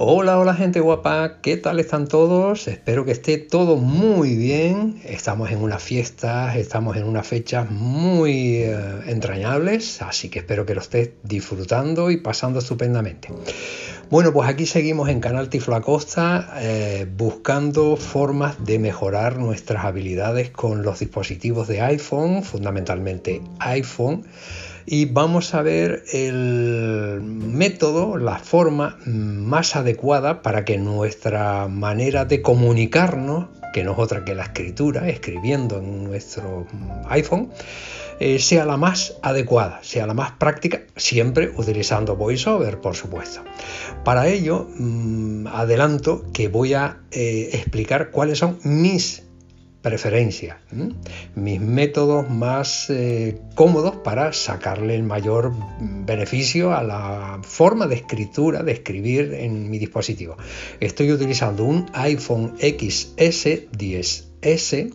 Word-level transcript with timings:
Hola, 0.00 0.38
hola 0.38 0.54
gente 0.54 0.78
guapa, 0.78 1.40
¿qué 1.42 1.56
tal 1.56 1.80
están 1.80 2.06
todos? 2.06 2.68
Espero 2.68 3.04
que 3.04 3.10
esté 3.10 3.36
todo 3.36 3.74
muy 3.74 4.36
bien. 4.36 5.02
Estamos 5.04 5.50
en 5.50 5.60
unas 5.60 5.82
fiestas, 5.82 6.54
estamos 6.54 6.96
en 6.96 7.02
unas 7.02 7.26
fechas 7.26 7.68
muy 7.68 8.58
eh, 8.58 8.76
entrañables, 9.06 10.00
así 10.00 10.28
que 10.28 10.38
espero 10.38 10.64
que 10.64 10.76
lo 10.76 10.82
estés 10.82 11.10
disfrutando 11.24 12.12
y 12.12 12.18
pasando 12.18 12.60
estupendamente. 12.60 13.30
Bueno, 14.08 14.32
pues 14.32 14.48
aquí 14.48 14.66
seguimos 14.66 15.08
en 15.08 15.18
Canal 15.18 15.48
Tiflo 15.48 15.74
Acosta 15.74 16.54
eh, 16.60 17.04
buscando 17.16 17.96
formas 17.96 18.64
de 18.64 18.78
mejorar 18.78 19.36
nuestras 19.40 19.84
habilidades 19.84 20.50
con 20.50 20.84
los 20.84 21.00
dispositivos 21.00 21.66
de 21.66 21.80
iPhone, 21.80 22.44
fundamentalmente 22.44 23.42
iPhone 23.58 24.24
y 24.90 25.04
vamos 25.04 25.54
a 25.54 25.60
ver 25.60 26.04
el 26.14 27.20
método, 27.20 28.16
la 28.16 28.38
forma 28.38 28.96
más 29.04 29.76
adecuada 29.76 30.40
para 30.40 30.64
que 30.64 30.78
nuestra 30.78 31.68
manera 31.68 32.24
de 32.24 32.40
comunicarnos, 32.40 33.48
que 33.74 33.84
no 33.84 33.92
es 33.92 33.98
otra 33.98 34.24
que 34.24 34.34
la 34.34 34.44
escritura, 34.44 35.06
escribiendo 35.10 35.76
en 35.76 36.04
nuestro 36.04 36.66
iPhone, 37.10 37.50
eh, 38.18 38.38
sea 38.38 38.64
la 38.64 38.78
más 38.78 39.18
adecuada, 39.20 39.80
sea 39.82 40.06
la 40.06 40.14
más 40.14 40.32
práctica, 40.32 40.80
siempre 40.96 41.52
utilizando 41.54 42.16
VoiceOver, 42.16 42.80
por 42.80 42.96
supuesto. 42.96 43.42
Para 44.04 44.26
ello, 44.28 44.68
mm, 44.74 45.48
adelanto 45.48 46.24
que 46.32 46.48
voy 46.48 46.72
a 46.72 47.02
eh, 47.10 47.50
explicar 47.52 48.10
cuáles 48.10 48.38
son 48.38 48.58
mis 48.64 49.27
preferencia, 49.82 50.60
mis 51.36 51.60
métodos 51.60 52.28
más 52.28 52.90
eh, 52.90 53.38
cómodos 53.54 53.94
para 53.96 54.32
sacarle 54.32 54.96
el 54.96 55.04
mayor 55.04 55.52
beneficio 55.80 56.74
a 56.74 56.82
la 56.82 57.38
forma 57.42 57.86
de 57.86 57.94
escritura, 57.94 58.64
de 58.64 58.72
escribir 58.72 59.34
en 59.34 59.70
mi 59.70 59.78
dispositivo. 59.78 60.36
Estoy 60.80 61.12
utilizando 61.12 61.62
un 61.64 61.86
iPhone 61.92 62.56
XS 62.58 63.70
10S 63.70 64.92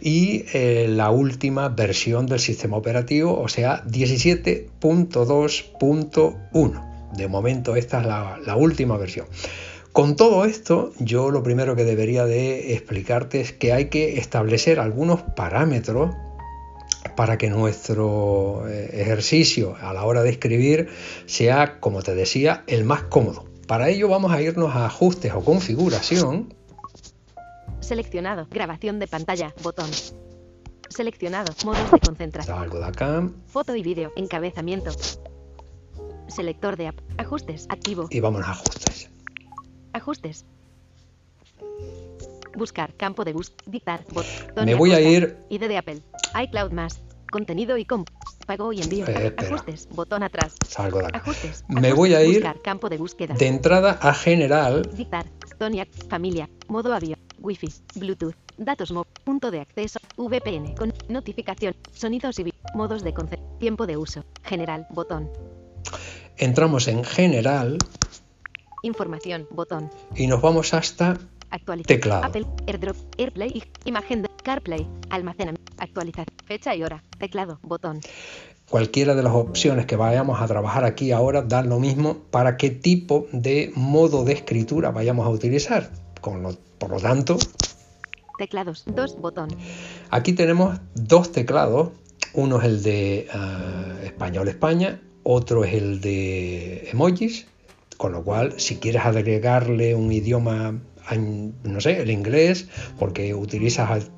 y 0.00 0.44
eh, 0.52 0.86
la 0.88 1.10
última 1.10 1.68
versión 1.68 2.26
del 2.26 2.40
sistema 2.40 2.76
operativo, 2.76 3.40
o 3.40 3.46
sea 3.48 3.84
17.2.1. 3.84 6.84
De 7.16 7.28
momento 7.28 7.76
esta 7.76 8.00
es 8.00 8.06
la 8.46 8.56
última 8.56 8.98
versión. 8.98 9.26
Con 9.98 10.14
todo 10.14 10.44
esto, 10.44 10.92
yo 11.00 11.32
lo 11.32 11.42
primero 11.42 11.74
que 11.74 11.82
debería 11.82 12.24
de 12.24 12.72
explicarte 12.72 13.40
es 13.40 13.52
que 13.52 13.72
hay 13.72 13.86
que 13.86 14.18
establecer 14.18 14.78
algunos 14.78 15.22
parámetros 15.22 16.14
para 17.16 17.36
que 17.36 17.50
nuestro 17.50 18.68
eh, 18.68 18.90
ejercicio 19.02 19.74
a 19.80 19.92
la 19.92 20.04
hora 20.04 20.22
de 20.22 20.30
escribir 20.30 20.88
sea, 21.26 21.80
como 21.80 22.02
te 22.02 22.14
decía, 22.14 22.62
el 22.68 22.84
más 22.84 23.02
cómodo. 23.02 23.46
Para 23.66 23.88
ello 23.88 24.08
vamos 24.08 24.30
a 24.30 24.40
irnos 24.40 24.72
a 24.76 24.86
ajustes 24.86 25.32
o 25.34 25.42
configuración. 25.42 26.54
Seleccionado, 27.80 28.46
grabación 28.52 29.00
de 29.00 29.08
pantalla, 29.08 29.52
botón. 29.64 29.90
Seleccionado, 30.90 31.52
modos 31.64 31.90
de 31.90 31.98
concentración. 31.98 32.56
Salgo 32.56 32.78
de 32.78 32.86
acá. 32.86 33.28
Foto 33.48 33.74
y 33.74 33.82
vídeo, 33.82 34.12
encabezamiento. 34.14 34.92
Selector 36.28 36.76
de 36.76 36.86
app, 36.86 37.00
ajustes, 37.16 37.66
activo. 37.68 38.06
Y 38.10 38.20
vamos 38.20 38.46
a 38.46 38.52
ajustes. 38.52 39.10
Ajustes. 39.92 40.44
Buscar, 42.56 42.94
campo 42.94 43.24
de 43.24 43.32
bus, 43.32 43.52
dictar, 43.66 44.04
bot. 44.12 44.26
Me 44.64 44.74
voy 44.74 44.92
a 44.92 45.00
ir. 45.00 45.36
ID 45.48 45.68
de 45.68 45.78
Apple, 45.78 46.02
iCloud 46.42 46.72
más, 46.72 47.00
contenido 47.30 47.76
y 47.76 47.84
comp. 47.84 48.08
Pago 48.46 48.72
y 48.72 48.80
envío. 48.80 49.06
Eh, 49.06 49.34
ajustes, 49.36 49.88
botón 49.90 50.22
atrás. 50.22 50.54
Salgo 50.66 51.00
de 51.00 51.06
acá. 51.06 51.18
Ajustes. 51.18 51.64
Me 51.68 51.92
voy 51.92 52.14
a 52.14 52.24
ir. 52.24 52.36
Buscar, 52.36 52.62
campo 52.62 52.88
de 52.88 52.96
búsqueda. 52.96 53.34
De 53.34 53.46
entrada 53.46 53.98
a 54.00 54.14
general. 54.14 54.88
Dictar, 54.94 55.26
Tonia, 55.58 55.86
familia, 56.08 56.48
modo 56.68 56.94
avión, 56.94 57.18
wifi, 57.40 57.68
bluetooth, 57.96 58.34
datos 58.56 58.92
móvil, 58.92 59.12
punto 59.24 59.50
de 59.50 59.60
acceso, 59.60 59.98
VPN, 60.16 60.74
con 60.76 60.94
notificación, 61.08 61.74
sonidos 61.92 62.38
y 62.38 62.52
modos 62.74 63.02
de 63.02 63.12
concepto, 63.12 63.44
tiempo 63.58 63.86
de 63.86 63.96
uso, 63.96 64.24
general, 64.44 64.86
botón. 64.90 65.30
Entramos 66.36 66.86
en 66.86 67.04
general. 67.04 67.78
Información, 68.82 69.46
botón. 69.50 69.90
Y 70.14 70.26
nos 70.26 70.40
vamos 70.40 70.72
hasta 70.74 71.18
teclado. 71.86 72.24
Apple, 72.24 72.46
AirDrop, 72.66 72.96
AirPlay, 73.16 73.62
imagen 73.84 74.22
de 74.22 74.28
CarPlay, 74.42 74.86
almacenamiento, 75.10 75.72
actualizar, 75.78 76.26
fecha 76.46 76.74
y 76.74 76.82
hora, 76.82 77.02
teclado, 77.18 77.58
botón. 77.62 78.00
Cualquiera 78.70 79.14
de 79.14 79.22
las 79.22 79.32
opciones 79.32 79.86
que 79.86 79.96
vayamos 79.96 80.40
a 80.40 80.46
trabajar 80.46 80.84
aquí 80.84 81.10
ahora 81.10 81.42
da 81.42 81.62
lo 81.62 81.80
mismo 81.80 82.18
para 82.30 82.56
qué 82.56 82.70
tipo 82.70 83.26
de 83.32 83.72
modo 83.74 84.24
de 84.24 84.34
escritura 84.34 84.90
vayamos 84.90 85.26
a 85.26 85.30
utilizar. 85.30 85.90
por 86.20 86.90
lo 86.90 87.00
tanto, 87.00 87.38
teclados, 88.38 88.84
dos 88.86 89.18
botón. 89.18 89.48
Aquí 90.10 90.32
tenemos 90.34 90.78
dos 90.94 91.32
teclados. 91.32 91.90
Uno 92.34 92.58
es 92.58 92.64
el 92.64 92.82
de 92.82 93.26
ah, 93.32 93.94
español 94.04 94.48
España, 94.48 95.00
otro 95.24 95.64
es 95.64 95.74
el 95.74 96.00
de 96.00 96.90
emojis 96.90 97.46
con 97.98 98.12
lo 98.12 98.22
cual, 98.22 98.54
si 98.58 98.76
quieres 98.76 99.04
agregarle 99.04 99.94
un 99.94 100.10
idioma, 100.12 100.78
no 101.64 101.80
sé, 101.80 102.00
el 102.00 102.10
inglés, 102.10 102.68
porque 102.98 103.34
utilizas 103.34 104.10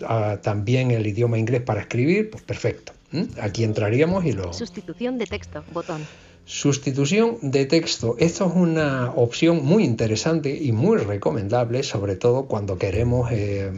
también 0.42 0.90
el 0.92 1.06
idioma 1.06 1.38
inglés 1.38 1.62
para 1.62 1.80
escribir, 1.80 2.30
pues 2.30 2.44
perfecto. 2.44 2.92
Aquí 3.40 3.64
entraríamos 3.64 4.24
y 4.26 4.32
lo... 4.32 4.52
Sustitución 4.52 5.16
de 5.18 5.26
texto, 5.26 5.64
botón. 5.72 6.06
Sustitución 6.44 7.38
de 7.40 7.64
texto. 7.64 8.16
Esto 8.18 8.46
es 8.46 8.52
una 8.54 9.12
opción 9.16 9.64
muy 9.64 9.84
interesante 9.84 10.54
y 10.54 10.72
muy 10.72 10.98
recomendable, 10.98 11.82
sobre 11.82 12.16
todo 12.16 12.46
cuando 12.46 12.76
queremos 12.76 13.30
eh, 13.32 13.72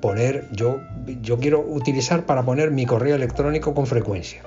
poner, 0.00 0.48
yo, 0.52 0.80
yo 1.20 1.38
quiero 1.38 1.60
utilizar 1.60 2.24
para 2.24 2.44
poner 2.44 2.70
mi 2.70 2.86
correo 2.86 3.14
electrónico 3.16 3.74
con 3.74 3.86
frecuencia 3.86 4.42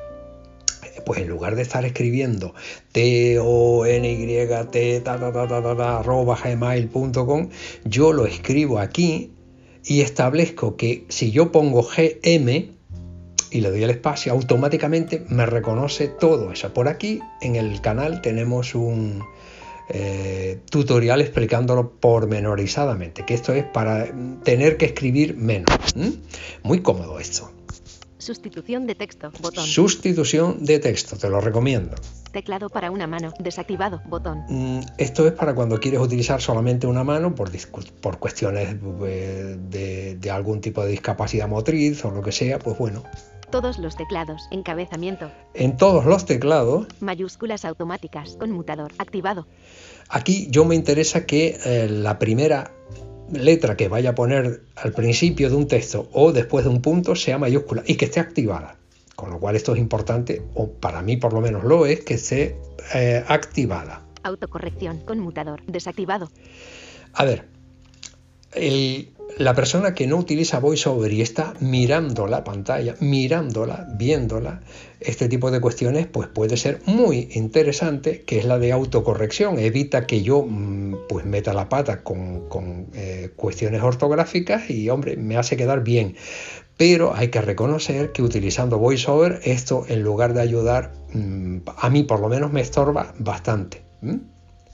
pues 1.06 1.22
en 1.22 1.30
lugar 1.30 1.56
de 1.56 1.62
estar 1.62 1.86
escribiendo 1.86 2.54
t 2.92 3.38
o 3.40 3.86
n 3.86 4.12
y 4.12 4.26
t 4.72 5.02
ta, 5.02 5.20
ta, 5.20 5.32
ta, 5.32 6.04
yo 7.86 8.14
lo 8.14 8.26
escribo 8.26 8.80
aquí 8.80 9.32
y 9.86 10.02
establezco 10.02 10.76
que 10.76 11.06
si 11.10 11.32
yo 11.32 11.52
pongo 11.52 11.84
gm 11.84 12.78
y 13.50 13.62
le 13.62 13.70
doy 13.70 13.84
el 13.84 13.90
espacio, 13.90 14.34
automáticamente 14.34 15.24
me 15.30 15.46
reconoce 15.46 16.08
todo 16.08 16.52
eso. 16.52 16.74
Por 16.74 16.90
aquí 16.90 17.22
en 17.42 17.56
el 17.56 17.80
canal 17.82 18.22
tenemos 18.22 18.76
un 18.76 19.24
eh, 19.90 20.60
tutorial 20.70 21.22
explicándolo 21.22 21.92
pormenorizadamente, 21.92 23.26
que 23.26 23.34
esto 23.34 23.54
es 23.54 23.64
para 23.64 24.08
tener 24.44 24.76
que 24.76 24.86
escribir 24.86 25.38
menos. 25.38 25.78
Muy 26.64 26.82
cómodo 26.82 27.20
esto. 27.20 27.57
Sustitución 28.18 28.88
de 28.88 28.96
texto, 28.96 29.32
botón. 29.42 29.66
Sustitución 29.66 30.66
de 30.66 30.80
texto, 30.80 31.18
te 31.18 31.30
lo 31.30 31.40
recomiendo. 31.40 31.96
Teclado 32.32 32.70
para 32.70 32.90
una 32.90 33.06
mano, 33.06 33.32
desactivado, 33.40 34.02
botón. 34.06 34.44
Mm, 34.50 34.80
esto 34.98 35.28
es 35.28 35.34
para 35.34 35.54
cuando 35.54 35.80
quieres 35.80 36.00
utilizar 36.00 36.42
solamente 36.42 36.88
una 36.88 37.04
mano 37.04 37.36
por, 37.36 37.52
por 38.02 38.18
cuestiones 38.18 38.76
eh, 39.06 39.58
de, 40.20 40.32
algún 40.32 40.62
tipo 40.62 40.84
de 40.84 40.92
discapacidad 40.92 41.48
motriz 41.48 42.04
o 42.06 42.12
lo 42.12 42.22
que 42.22 42.32
sea, 42.32 42.58
pues 42.58 42.78
bueno. 42.78 43.04
Todos 43.52 43.78
los 43.78 43.96
teclados, 43.96 44.42
encabezamiento. 44.52 45.32
En 45.54 45.78
todos 45.78 46.06
los 46.06 46.26
teclados. 46.26 46.88
Mayúsculas 47.00 47.66
automáticas, 47.66 48.36
conmutador, 48.38 48.92
activado. 48.98 49.48
Aquí 50.10 50.48
yo 50.50 50.66
me 50.66 50.76
interesa 50.76 51.26
que 51.26 51.58
eh, 51.64 51.88
la 51.90 52.20
primera 52.20 52.72
letra 53.32 53.76
que 53.76 53.88
vaya 53.88 54.12
a 54.12 54.16
poner 54.16 54.62
al 54.76 54.94
principio 54.94 55.50
de 55.50 55.56
un 55.56 55.68
texto 55.68 56.10
o 56.14 56.32
después 56.32 56.66
de 56.66 56.72
un 56.72 56.82
punto 56.82 57.16
sea 57.16 57.38
mayúscula 57.38 57.84
y 57.86 57.96
que 57.96 58.06
esté 58.06 58.20
activada. 58.20 58.76
Con 59.16 59.32
lo 59.32 59.40
cual 59.40 59.56
esto 59.56 59.74
es 59.74 59.80
importante, 59.80 60.44
o 60.54 60.72
para 60.72 61.02
mí 61.02 61.18
por 61.18 61.34
lo 61.34 61.42
menos 61.42 61.64
lo 61.64 61.86
es, 61.86 62.02
que 62.02 62.14
esté 62.14 62.56
eh, 62.94 63.24
activada. 63.28 64.04
Autocorrección, 64.24 65.00
conmutador, 65.00 65.64
desactivado. 65.66 66.30
A 67.14 67.26
ver, 67.26 67.46
la 69.38 69.54
persona 69.54 69.94
que 69.94 70.08
no 70.08 70.18
utiliza 70.18 70.60
VoiceOver 70.60 71.14
y 71.14 71.22
está 71.22 71.54
mirando 71.60 72.28
la 72.28 72.44
pantalla, 72.44 72.96
mirándola, 73.00 73.88
viéndola, 73.96 74.62
este 75.00 75.30
tipo 75.30 75.52
de 75.52 75.62
cuestiones 75.62 76.08
pues 76.08 76.28
puede 76.28 76.58
ser 76.58 76.82
muy 76.86 77.30
interesante, 77.34 78.22
que 78.22 78.40
es 78.40 78.46
la 78.46 78.58
de 78.58 78.72
autocorrección. 78.72 79.60
Evita 79.60 80.08
que 80.08 80.24
yo 80.24 80.44
mm, 80.44 81.08
pues 81.08 81.26
meta 81.26 81.54
la 81.54 81.70
pata 81.70 82.04
con, 82.04 82.88
eh, 82.96 83.32
cuestiones 83.36 83.84
ortográficas 83.84 84.70
y 84.70 84.90
hombre, 84.90 85.18
me 85.18 85.38
hace 85.38 85.56
quedar 85.56 85.84
bien. 85.84 86.16
Pero 86.78 87.16
hay 87.16 87.30
que 87.30 87.42
reconocer 87.42 88.12
que 88.12 88.22
utilizando 88.22 88.80
VoiceOver 88.80 89.42
esto 89.44 89.86
en 89.88 90.02
lugar 90.02 90.34
de 90.34 90.42
ayudar, 90.42 90.94
mm, 91.14 91.58
a 91.78 91.90
mí 91.90 92.04
por 92.04 92.20
lo 92.20 92.30
menos 92.30 92.52
me 92.52 92.62
estorba 92.62 93.14
bastante. 93.20 93.84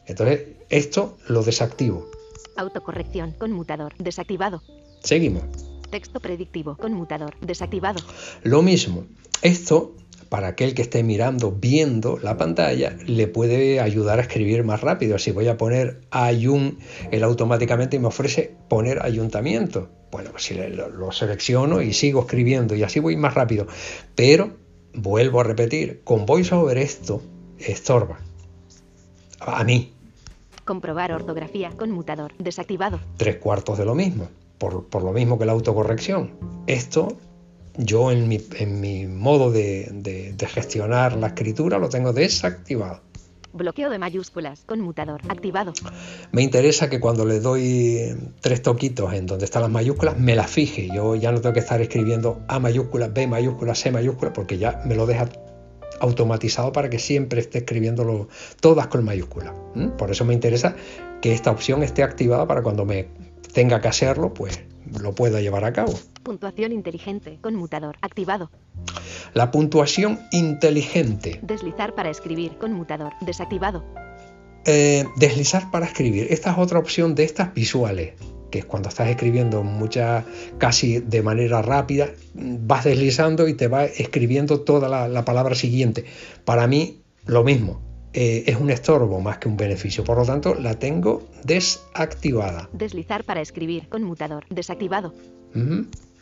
Entonces 0.05 0.41
esto 0.69 1.17
lo 1.27 1.43
desactivo. 1.43 2.07
Autocorrección, 2.55 3.31
conmutador, 3.31 3.93
desactivado. 3.97 4.61
Seguimos. 5.01 5.43
Texto 5.89 6.19
predictivo, 6.19 6.75
conmutador, 6.77 7.35
desactivado. 7.41 7.99
Lo 8.43 8.61
mismo. 8.61 9.05
Esto 9.41 9.95
para 10.33 10.47
aquel 10.47 10.73
que 10.73 10.81
esté 10.81 11.03
mirando, 11.03 11.51
viendo 11.51 12.17
la 12.17 12.37
pantalla, 12.37 12.97
le 13.05 13.27
puede 13.27 13.79
ayudar 13.79 14.17
a 14.17 14.23
escribir 14.23 14.63
más 14.63 14.81
rápido. 14.81 15.19
Si 15.19 15.29
voy 15.29 15.47
a 15.47 15.57
poner 15.57 16.01
ayun, 16.09 16.79
él 17.11 17.23
automáticamente 17.23 17.99
me 17.99 18.07
ofrece 18.07 18.55
poner 18.67 19.03
ayuntamiento. 19.05 19.89
Bueno, 20.11 20.31
pues 20.31 20.45
si 20.45 20.55
lo, 20.55 20.89
lo 20.89 21.11
selecciono 21.11 21.83
y 21.83 21.93
sigo 21.93 22.21
escribiendo 22.21 22.73
y 22.73 22.81
así 22.81 22.99
voy 22.99 23.15
más 23.15 23.35
rápido. 23.35 23.67
Pero, 24.15 24.57
vuelvo 24.95 25.39
a 25.39 25.43
repetir, 25.43 26.01
con 26.03 26.25
VoiceOver 26.25 26.79
esto 26.79 27.21
estorba. 27.59 28.19
A 29.39 29.63
mí. 29.63 29.92
Comprobar 30.65 31.11
ortografía 31.11 31.71
conmutador 31.71 32.33
desactivado. 32.37 32.99
Tres 33.17 33.37
cuartos 33.37 33.77
de 33.77 33.85
lo 33.85 33.95
mismo. 33.95 34.29
Por, 34.57 34.85
por 34.85 35.03
lo 35.03 35.11
mismo 35.11 35.37
que 35.37 35.45
la 35.45 35.51
autocorrección. 35.51 36.31
Esto 36.67 37.17
yo 37.77 38.11
en 38.11 38.27
mi, 38.27 38.39
en 38.57 38.79
mi 38.79 39.07
modo 39.07 39.51
de, 39.51 39.89
de, 39.91 40.33
de, 40.33 40.47
gestionar 40.47 41.17
la 41.17 41.27
escritura 41.27 41.79
lo 41.79 41.89
tengo 41.89 42.13
desactivado. 42.13 43.01
Bloqueo 43.51 43.91
de 43.91 43.99
mayúsculas, 43.99 44.63
conmutador, 44.65 45.21
activado. 45.29 45.73
Me 46.31 46.41
interesa 46.41 46.89
que 46.89 46.99
cuando 46.99 47.23
le 47.23 47.39
doy 47.39 48.15
tres 48.41 48.63
toquitos 48.63 49.13
en 49.13 49.27
donde 49.27 49.45
están 49.45 49.61
las 49.61 49.69
mayúsculas, 49.71 50.17
me 50.17 50.35
las 50.35 50.49
fije. 50.49 50.89
Yo 50.91 51.15
ya 51.15 51.31
no 51.31 51.39
tengo 51.39 51.53
que 51.53 51.59
estar 51.59 51.79
escribiendo 51.79 52.41
A 52.47 52.59
mayúscula, 52.59 53.09
B 53.09 53.27
mayúscula, 53.27 53.75
C 53.75 53.91
mayúscula, 53.91 54.33
porque 54.33 54.57
ya 54.57 54.81
me 54.85 54.95
lo 54.95 55.05
deja 55.05 55.27
automatizado 56.03 56.73
para 56.73 56.89
que 56.89 56.99
siempre 56.99 57.39
esté 57.39 57.59
escribiéndolo 57.59 58.27
todas 58.59 58.87
con 58.87 59.05
mayúsculas. 59.05 59.53
Por 59.97 60.11
eso 60.11 60.25
me 60.25 60.33
interesa 60.33 60.75
que 61.21 61.33
esta 61.33 61.49
opción 61.49 61.81
esté 61.81 62.03
activada 62.03 62.45
para 62.45 62.61
cuando 62.61 62.83
me 62.83 63.07
tenga 63.53 63.79
que 63.79 63.87
hacerlo, 63.87 64.33
pues 64.33 64.61
lo 64.99 65.15
pueda 65.15 65.39
llevar 65.39 65.63
a 65.63 65.71
cabo. 65.71 65.93
Puntuación 66.23 66.73
inteligente, 66.73 67.39
conmutador, 67.41 67.95
activado. 68.01 68.51
La 69.33 69.49
puntuación 69.49 70.19
inteligente. 70.31 71.39
Deslizar 71.41 71.95
para 71.95 72.09
escribir, 72.09 72.57
conmutador, 72.57 73.13
desactivado. 73.21 73.85
Eh, 74.65 75.05
deslizar 75.15 75.71
para 75.71 75.85
escribir. 75.85 76.27
Esta 76.29 76.51
es 76.51 76.57
otra 76.57 76.79
opción 76.79 77.15
de 77.15 77.23
estas 77.23 77.53
visuales, 77.53 78.13
que 78.53 78.59
es 78.59 78.65
cuando 78.65 78.89
estás 78.89 79.09
escribiendo 79.09 79.63
mucha, 79.63 80.25
casi 80.59 80.99
de 80.99 81.23
manera 81.23 81.63
rápida, 81.63 82.11
vas 82.35 82.83
deslizando 82.83 83.47
y 83.47 83.55
te 83.55 83.67
va 83.67 83.85
escribiendo 83.85 84.61
toda 84.61 84.87
la, 84.87 85.07
la 85.07 85.25
palabra 85.25 85.55
siguiente. 85.55 86.05
Para 86.45 86.67
mí, 86.67 87.01
lo 87.25 87.43
mismo. 87.43 87.81
Eh, 88.13 88.43
es 88.45 88.57
un 88.57 88.69
estorbo 88.69 89.19
más 89.21 89.39
que 89.39 89.47
un 89.47 89.57
beneficio. 89.57 90.03
Por 90.03 90.19
lo 90.19 90.23
tanto, 90.23 90.53
la 90.53 90.75
tengo 90.75 91.23
desactivada. 91.43 92.69
Deslizar 92.73 93.23
para 93.23 93.41
escribir, 93.41 93.89
conmutador, 93.89 94.45
desactivado. 94.51 95.15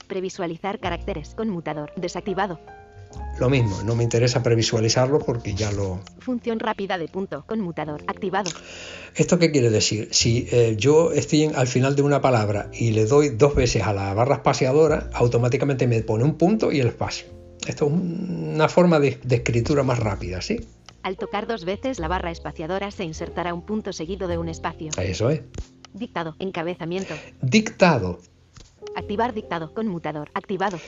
Previsualizar 0.08 0.80
caracteres, 0.80 1.36
conmutador, 1.36 1.92
desactivado. 1.98 2.62
Lo 3.40 3.50
mismo, 3.50 3.82
no 3.84 3.96
me 3.96 4.04
interesa 4.04 4.44
previsualizarlo 4.44 5.20
porque 5.20 5.56
ya 5.56 5.72
lo... 5.72 6.02
Función 6.20 6.60
rápida 6.60 6.98
de 6.98 7.08
punto, 7.08 7.44
conmutador, 7.48 8.04
activado. 8.06 8.52
¿Esto 9.16 9.40
qué 9.40 9.52
quiere 9.52 9.70
decir? 9.72 10.10
Si 10.12 10.48
eh, 10.52 10.76
yo 10.78 11.12
estoy 11.12 11.44
en, 11.44 11.56
al 11.56 11.68
final 11.68 11.96
de 11.96 12.04
una 12.04 12.22
palabra 12.22 12.70
y 12.72 12.92
le 12.92 13.06
doy 13.06 13.30
dos 13.30 13.56
veces 13.56 13.82
a 13.84 13.94
la 13.94 14.14
barra 14.14 14.36
espaciadora, 14.36 15.10
automáticamente 15.14 15.88
me 15.88 16.04
pone 16.04 16.24
un 16.24 16.36
punto 16.36 16.72
y 16.72 16.82
el 16.82 16.88
espacio. 16.88 17.28
Esto 17.66 17.88
es 17.88 17.92
una 17.92 18.70
forma 18.70 19.00
de, 19.00 19.20
de 19.24 19.36
escritura 19.38 19.82
más 19.82 20.00
rápida, 20.00 20.42
¿sí? 20.42 20.68
Al 21.02 21.18
tocar 21.18 21.48
dos 21.48 21.66
veces 21.66 21.98
la 22.00 22.08
barra 22.08 22.30
espaciadora 22.30 22.92
se 22.92 23.06
insertará 23.06 23.56
un 23.56 23.64
punto 23.64 23.92
seguido 23.92 24.28
de 24.28 24.38
un 24.38 24.50
espacio. 24.50 24.90
Eso 24.98 25.32
es. 25.32 25.42
Dictado, 25.94 26.36
encabezamiento. 26.38 27.16
Dictado. 27.42 28.20
Activar 28.96 29.34
dictado, 29.34 29.74
conmutador, 29.74 30.30
activado. 30.34 30.80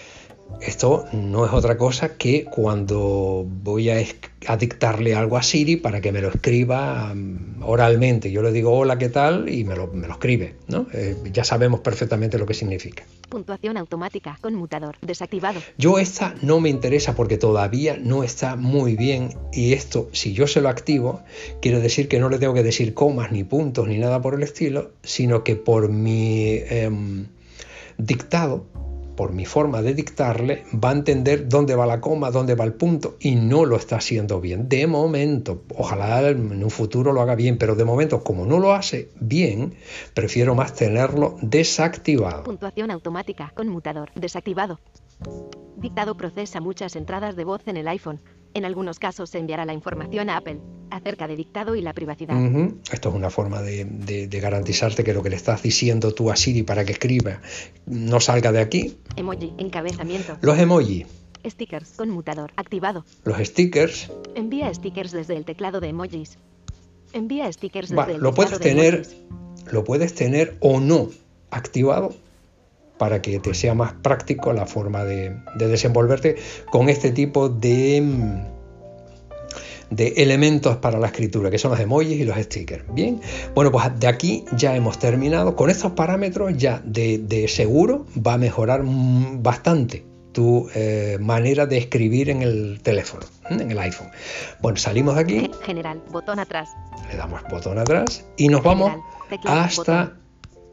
Esto 0.62 1.06
no 1.12 1.46
es 1.46 1.52
otra 1.52 1.78
cosa 1.78 2.16
que 2.16 2.46
cuando 2.46 3.46
voy 3.46 3.90
a, 3.90 3.98
a, 4.48 4.56
dictarle 4.56 5.14
algo 5.14 5.36
a 5.36 5.44
Siri 5.44 5.76
para 5.76 6.00
que 6.00 6.12
me 6.14 6.22
lo 6.22 6.30
escriba 6.30 7.12
um, 7.12 7.62
oralmente. 7.64 8.32
Yo 8.32 8.42
le 8.42 8.52
digo 8.54 8.72
hola, 8.72 8.98
¿qué 8.98 9.10
tal? 9.10 9.50
y 9.50 9.66
me 9.66 9.76
lo, 9.76 9.88
me 9.88 10.08
lo 10.08 10.14
escribe. 10.14 10.56
¿no? 10.68 10.88
Eh, 10.94 11.18
ya 11.34 11.44
sabemos 11.44 11.82
perfectamente 11.82 12.38
lo 12.38 12.46
que 12.46 12.54
significa. 12.54 13.04
Puntuación 13.28 13.78
automática, 13.78 14.38
conmutador, 14.40 14.96
desactivado. 15.02 15.60
Yo 15.78 16.00
esta 16.00 16.36
no 16.42 16.62
me 16.62 16.70
interesa 16.70 17.16
porque 17.16 17.38
todavía 17.38 17.98
no 17.98 18.24
está 18.24 18.56
muy 18.56 18.96
bien 18.96 19.36
y 19.52 19.74
esto, 19.74 20.10
si 20.14 20.34
yo 20.34 20.48
se 20.48 20.62
lo 20.62 20.70
activo, 20.70 21.24
quiere 21.62 21.82
decir 21.82 22.08
que 22.08 22.20
no 22.20 22.30
le 22.30 22.40
tengo 22.40 22.54
que 22.54 22.64
decir 22.64 22.94
comas 22.94 23.32
ni 23.32 23.44
puntos 23.44 23.88
ni 23.88 23.98
nada 23.98 24.22
por 24.22 24.36
el 24.36 24.44
estilo, 24.44 24.92
sino 25.04 25.44
que 25.44 25.56
por 25.56 25.90
mi 25.90 26.52
eh, 26.52 26.90
dictado 27.98 28.66
por 29.16 29.34
mi 29.34 29.46
forma 29.46 29.82
de 29.82 29.94
dictarle, 29.94 30.66
va 30.74 30.90
a 30.90 30.94
entender 30.94 31.48
dónde 31.48 31.76
va 31.76 31.86
la 31.86 32.02
coma, 32.02 32.32
dónde 32.32 32.56
va 32.56 32.64
el 32.66 32.74
punto 32.74 33.18
y 33.20 33.36
no 33.36 33.66
lo 33.66 33.76
está 33.76 33.98
haciendo 33.98 34.42
bien. 34.42 34.70
De 34.70 34.88
momento, 34.88 35.64
ojalá 35.76 36.30
en 36.30 36.64
un 36.64 36.70
futuro 36.70 37.14
lo 37.14 37.22
haga 37.22 37.36
bien, 37.36 37.58
pero 37.58 37.76
de 37.76 37.86
momento, 37.86 38.24
como 38.24 38.46
no 38.46 38.60
lo 38.60 38.74
hace 38.74 39.10
bien, 39.20 39.76
prefiero 40.14 40.56
más 40.56 40.74
tenerlo 40.74 41.38
desactivado. 41.42 42.44
Puntuación 42.44 42.92
automática, 42.92 43.52
conmutador, 43.56 44.12
desactivado. 44.16 44.80
Dictado 45.78 46.16
procesa 46.16 46.62
muchas 46.62 46.96
entradas 46.96 47.36
de 47.36 47.44
voz 47.44 47.68
en 47.68 47.78
el 47.78 47.88
iPhone. 47.88 48.22
En 48.54 48.66
algunos 48.66 49.00
casos 49.00 49.30
se 49.32 49.40
enviará 49.40 49.66
la 49.66 49.74
información 49.74 50.30
a 50.30 50.38
Apple 50.38 50.60
acerca 50.92 51.28
de 51.28 51.36
dictado 51.36 51.76
y 51.76 51.82
la 51.82 51.94
privacidad. 51.94 52.36
Uh 52.36 52.40
-huh. 52.40 52.76
Esto 52.92 53.10
es 53.10 53.16
una 53.16 53.30
forma 53.32 53.62
de, 53.62 53.86
de, 53.86 54.28
de, 54.28 54.40
garantizarte 54.40 55.04
que 55.04 55.14
lo 55.14 55.24
que 55.24 55.32
le 55.32 55.36
estás 55.36 55.64
diciendo 55.64 56.14
tú 56.14 56.30
a 56.30 56.36
Siri 56.36 56.62
para 56.64 56.86
que 56.86 56.92
escriba 56.92 57.42
no 57.88 58.20
salga 58.20 58.52
de 58.52 58.60
aquí. 58.60 58.98
Emoji, 59.16 59.54
encabezamiento. 59.58 60.38
Los 60.42 60.60
emojis. 60.60 61.08
Stickers, 61.46 61.94
conmutador, 61.98 62.52
activado. 62.56 63.04
Los 63.26 63.38
stickers. 63.40 64.12
Envía 64.36 64.74
stickers 64.74 65.12
desde 65.12 65.36
el 65.36 65.46
teclado 65.46 65.80
de 65.82 65.90
emojis. 65.90 66.38
Envía 67.12 67.52
stickers 67.52 67.90
desde 67.90 68.02
Va, 68.02 68.12
el 68.12 68.22
lo 68.22 68.30
teclado 68.30 68.36
puedes 68.36 68.60
de 68.60 68.64
tener, 68.70 68.94
emojis. 68.94 69.74
lo 69.74 69.84
puedes 69.84 70.14
tener 70.14 70.58
o 70.62 70.80
no 70.80 71.10
activado 71.50 72.14
para 73.04 73.22
que 73.22 73.38
te 73.38 73.54
sea 73.54 73.74
más 73.74 73.92
práctico 73.92 74.54
la 74.54 74.66
forma 74.66 75.04
de, 75.04 75.36
de 75.56 75.68
desenvolverte 75.68 76.38
con 76.72 76.88
este 76.88 77.12
tipo 77.12 77.50
de, 77.50 78.02
de, 79.90 80.08
elementos 80.16 80.78
para 80.78 80.98
la 81.00 81.08
escritura, 81.08 81.52
que 81.52 81.58
son 81.58 81.72
los 81.72 81.82
emojis 81.82 82.22
y 82.22 82.24
los 82.24 82.38
stickers. 82.38 82.86
Bien, 82.94 83.20
bueno, 83.56 83.74
pues 83.74 84.00
de 84.00 84.08
aquí 84.08 84.46
ya 84.56 84.74
hemos 84.78 85.00
terminado. 85.00 85.58
Con 85.58 85.70
estos 85.70 85.92
parámetros 85.92 86.56
ya 86.56 86.82
de, 86.86 87.18
de 87.18 87.50
seguro 87.50 88.06
va 88.26 88.36
a 88.36 88.38
mejorar 88.38 88.84
bastante 88.86 90.06
tu 90.32 90.70
eh, 90.74 91.18
manera 91.20 91.66
de 91.66 91.80
escribir 91.80 92.30
en 92.30 92.42
el 92.42 92.80
teléfono, 92.84 93.26
en 93.50 93.70
el 93.70 93.80
iPhone. 93.80 94.08
Bueno, 94.62 94.78
salimos 94.78 95.16
de 95.16 95.22
aquí. 95.22 95.52
General, 95.66 96.02
botón 96.10 96.40
atrás. 96.40 96.70
Le 97.12 97.18
damos 97.18 97.42
botón 97.52 97.80
atrás 97.80 98.24
y 98.38 98.48
nos 98.48 98.64
vamos 98.64 98.94
teclado, 99.30 99.60
hasta 99.60 100.04
botón. 100.06 100.24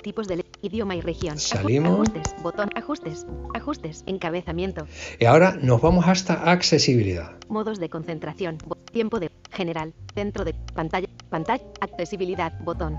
Tipos 0.00 0.28
de 0.28 0.39
idioma 0.62 0.96
y 0.96 1.00
región. 1.00 1.38
Salimos. 1.38 2.08
Ajustes, 2.08 2.34
botón, 2.42 2.70
ajustes, 2.74 3.26
ajustes, 3.54 4.04
encabezamiento, 4.06 4.86
y 5.18 5.24
ahora 5.24 5.56
nos 5.60 5.80
vamos 5.80 6.06
hasta 6.06 6.50
accesibilidad. 6.50 7.32
modos 7.48 7.78
de 7.78 7.88
concentración, 7.88 8.58
tiempo 8.92 9.20
de 9.20 9.30
general, 9.52 9.92
centro 10.14 10.44
de 10.44 10.54
pantalla, 10.74 11.08
pantalla, 11.28 11.64
accesibilidad, 11.80 12.52
botón, 12.60 12.98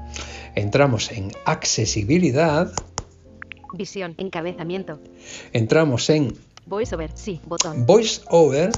Entramos 0.55 1.11
en 1.11 1.31
accesibilidad, 1.45 2.71
visión, 3.73 4.15
encabezamiento, 4.17 4.99
entramos 5.53 6.09
en 6.09 6.33
voiceover, 6.65 7.11
sí, 7.15 7.39
botón, 7.45 7.85
voice 7.85 8.21
over 8.29 8.71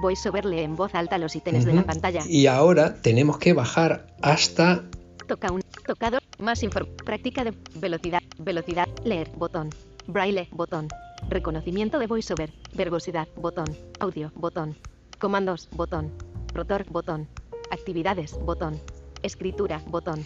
voiceover 0.00 0.44
lee 0.44 0.60
en 0.60 0.76
voz 0.76 0.94
alta 0.94 1.16
los 1.18 1.34
ítems 1.34 1.64
de 1.64 1.72
la 1.72 1.84
pantalla, 1.84 2.22
y 2.28 2.46
ahora 2.46 2.96
tenemos 3.02 3.38
que 3.38 3.52
bajar 3.52 4.06
hasta 4.22 4.84
toca 5.26 5.50
un, 5.50 5.62
tocado, 5.86 6.18
más 6.38 6.62
info, 6.62 6.80
práctica 7.04 7.44
de 7.44 7.54
velocidad, 7.76 8.22
velocidad, 8.38 8.88
leer, 9.04 9.30
botón, 9.36 9.70
braille, 10.06 10.48
botón, 10.52 10.88
reconocimiento 11.28 11.98
de 11.98 12.06
voiceover, 12.06 12.52
verbosidad, 12.74 13.28
botón, 13.36 13.66
audio, 14.00 14.32
botón, 14.34 14.76
comandos, 15.18 15.68
botón, 15.72 16.12
rotor, 16.52 16.84
botón, 16.90 17.28
actividades, 17.70 18.32
botón, 18.44 18.80
escritura, 19.22 19.82
botón, 19.86 20.24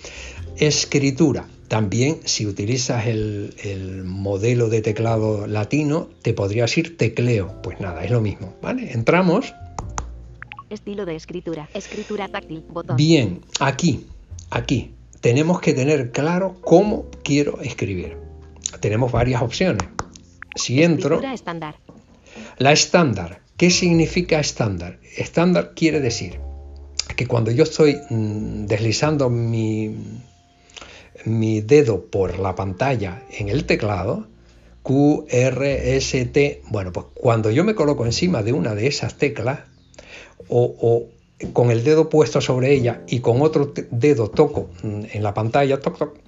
escritura. 0.56 1.46
También 1.68 2.20
si 2.24 2.46
utilizas 2.46 3.06
el, 3.06 3.54
el 3.62 4.02
modelo 4.02 4.68
de 4.68 4.82
teclado 4.82 5.46
latino, 5.46 6.08
te 6.22 6.34
podrías 6.34 6.76
ir 6.76 6.96
tecleo. 6.96 7.62
Pues 7.62 7.78
nada, 7.78 8.04
es 8.04 8.10
lo 8.10 8.20
mismo. 8.20 8.54
¿vale? 8.60 8.92
Entramos. 8.92 9.54
estilo 10.68 11.06
de 11.06 11.14
escritura, 11.14 11.68
escritura 11.72 12.28
táctil, 12.28 12.64
botón, 12.68 12.96
Bien, 12.96 13.40
aquí, 13.60 14.06
aquí, 14.50 14.94
tenemos 15.20 15.60
que 15.60 15.74
tener 15.74 16.10
claro 16.12 16.56
cómo 16.60 17.06
quiero 17.22 17.60
escribir. 17.60 18.16
Tenemos 18.80 19.12
varias 19.12 19.42
opciones. 19.42 19.88
Si 20.54 20.82
entro, 20.82 21.16
escritura 21.16 21.34
estándar, 21.34 21.74
la 22.58 22.72
estándar. 22.72 23.40
¿Qué 23.56 23.70
significa 23.70 24.40
estándar? 24.40 24.98
Estándar 25.16 25.72
quiere 25.76 26.00
decir 26.00 26.40
que 27.16 27.26
cuando 27.26 27.50
yo 27.50 27.64
estoy 27.64 27.98
mm, 28.08 28.66
deslizando 28.66 29.28
mi, 29.28 29.94
mi 31.24 31.60
dedo 31.60 32.06
por 32.06 32.38
la 32.38 32.54
pantalla 32.54 33.22
en 33.30 33.48
el 33.48 33.66
teclado, 33.66 34.28
Q, 34.82 35.26
R, 35.28 35.96
S, 35.96 36.24
T. 36.26 36.62
Bueno, 36.68 36.92
pues 36.92 37.06
cuando 37.14 37.50
yo 37.50 37.64
me 37.64 37.74
coloco 37.74 38.06
encima 38.06 38.42
de 38.42 38.52
una 38.52 38.74
de 38.74 38.86
esas 38.86 39.16
teclas 39.18 39.60
o, 40.48 41.04
con 41.52 41.70
el 41.70 41.84
dedo 41.84 42.08
puesto 42.08 42.40
sobre 42.40 42.72
ella 42.72 43.02
y 43.08 43.20
con 43.20 43.42
otro 43.42 43.72
dedo 43.90 44.30
toco 44.30 44.70
mm, 44.82 45.02
en 45.12 45.22
la 45.22 45.34
pantalla, 45.34 45.80
toc, 45.80 45.98
toc, 45.98 46.18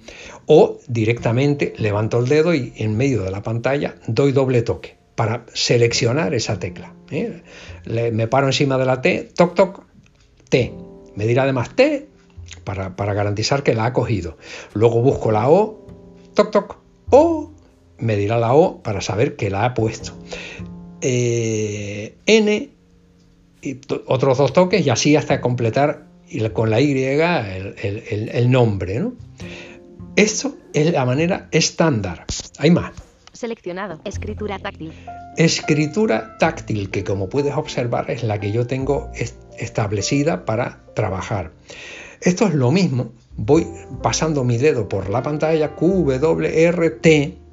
o 0.45 0.79
directamente 0.87 1.73
levanto 1.77 2.19
el 2.19 2.27
dedo 2.27 2.53
y 2.53 2.73
en 2.77 2.97
medio 2.97 3.23
de 3.23 3.31
la 3.31 3.43
pantalla 3.43 3.95
doy 4.07 4.31
doble 4.31 4.61
toque 4.61 4.97
para 5.15 5.45
seleccionar 5.53 6.33
esa 6.33 6.59
tecla. 6.59 6.93
¿eh? 7.11 7.43
me 7.85 8.27
paro 8.27 8.47
encima 8.47 8.77
de 8.77 8.85
la 8.85 9.01
T, 9.01 9.29
toc, 9.35 9.53
toc, 9.53 9.83
T. 10.49 10.73
Me 11.15 11.27
dirá 11.27 11.43
además 11.43 11.75
T 11.75 12.07
para, 12.63 12.95
para 12.95 13.13
garantizar 13.13 13.63
que 13.63 13.75
la 13.75 13.85
ha 13.85 13.93
cogido. 13.93 14.37
Luego 14.73 15.01
busco 15.01 15.31
la 15.31 15.49
O, 15.49 15.85
toc, 16.33 16.51
toc, 16.51 16.77
O 17.11 17.51
me 17.99 18.17
dirá 18.17 18.39
la 18.39 18.53
O 18.53 18.81
para 18.81 19.01
saber 19.01 19.35
que 19.35 19.49
la 19.49 19.65
ha 19.65 19.73
puesto. 19.73 20.13
Eh, 21.01 22.15
N, 22.25 22.72
y 23.63 23.79
otros 24.07 24.37
dos 24.37 24.53
toques 24.53 24.85
y 24.85 24.89
así 24.89 25.15
hasta 25.15 25.41
completar 25.41 26.05
con 26.53 26.69
la 26.69 26.81
Y 26.81 27.03
el, 27.03 28.51
nombre. 28.51 29.03
Esto 30.15 30.55
es 30.73 30.91
la 30.91 31.05
manera 31.05 31.47
estándar. 31.51 32.25
Hay 32.57 32.71
más. 32.71 32.91
Seleccionado. 33.31 33.99
Escritura 34.03 34.59
táctil. 34.59 34.91
Escritura 35.37 36.37
táctil, 36.37 36.89
que 36.89 37.03
como 37.03 37.29
puedes 37.29 37.55
observar 37.55 38.11
es 38.11 38.23
la 38.23 38.39
que 38.39 38.51
yo 38.51 38.67
tengo 38.67 39.11
establecida 39.57 40.45
para 40.45 40.83
trabajar. 40.95 41.51
Esto 42.21 42.47
es 42.47 42.53
lo 42.53 42.71
mismo. 42.71 43.11
Voy 43.35 43.67
pasando 44.01 44.43
mi 44.43 44.57
dedo 44.57 44.87
por 44.87 45.09
la 45.09 45.23
pantalla 45.23 45.75
Q, 45.75 46.11
W, 46.19 46.67
R, 46.67 46.89
T 46.91 47.43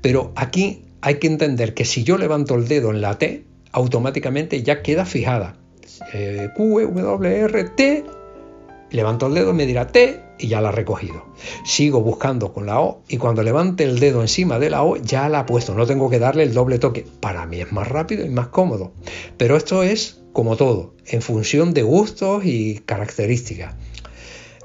pero 0.00 0.32
aquí 0.34 0.84
hay 1.00 1.16
que 1.16 1.26
entender 1.26 1.74
que 1.74 1.84
si 1.84 2.04
yo 2.04 2.18
levanto 2.18 2.54
el 2.54 2.68
dedo 2.68 2.90
en 2.90 3.00
la 3.00 3.18
T, 3.18 3.44
automáticamente 3.72 4.62
ya 4.62 4.82
queda 4.82 5.04
fijada. 5.04 5.56
Eh, 6.12 6.48
levanto 8.90 9.26
el 9.26 9.34
dedo, 9.34 9.52
me 9.52 9.66
dirá 9.66 9.86
T 9.86 10.22
y 10.38 10.48
ya 10.48 10.60
la 10.60 10.70
ha 10.70 10.72
recogido. 10.72 11.26
Sigo 11.64 12.00
buscando 12.02 12.52
con 12.52 12.66
la 12.66 12.80
O 12.80 13.02
y 13.08 13.18
cuando 13.18 13.42
levante 13.42 13.84
el 13.84 13.98
dedo 13.98 14.20
encima 14.20 14.58
de 14.58 14.70
la 14.70 14.82
O 14.82 14.96
ya 14.96 15.28
la 15.28 15.40
ha 15.40 15.46
puesto. 15.46 15.74
No 15.74 15.86
tengo 15.86 16.10
que 16.10 16.18
darle 16.18 16.42
el 16.42 16.54
doble 16.54 16.78
toque. 16.78 17.06
Para 17.20 17.46
mí 17.46 17.60
es 17.60 17.72
más 17.72 17.88
rápido 17.88 18.24
y 18.24 18.30
más 18.30 18.48
cómodo. 18.48 18.92
Pero 19.36 19.56
esto 19.56 19.82
es 19.82 20.22
como 20.32 20.56
todo, 20.56 20.94
en 21.06 21.22
función 21.22 21.74
de 21.74 21.82
gustos 21.82 22.44
y 22.44 22.80
características. 22.86 23.74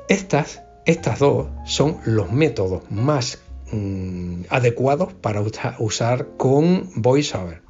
Estas, 0.10 0.62
estas 0.86 1.20
dos 1.20 1.48
son 1.66 1.98
los 2.06 2.32
métodos 2.32 2.84
más 2.92 3.40
Mm, 3.72 4.44
adecuados 4.50 5.14
para 5.14 5.42
usar 5.80 6.28
con 6.38 6.90
VoiceOver. 6.96 7.65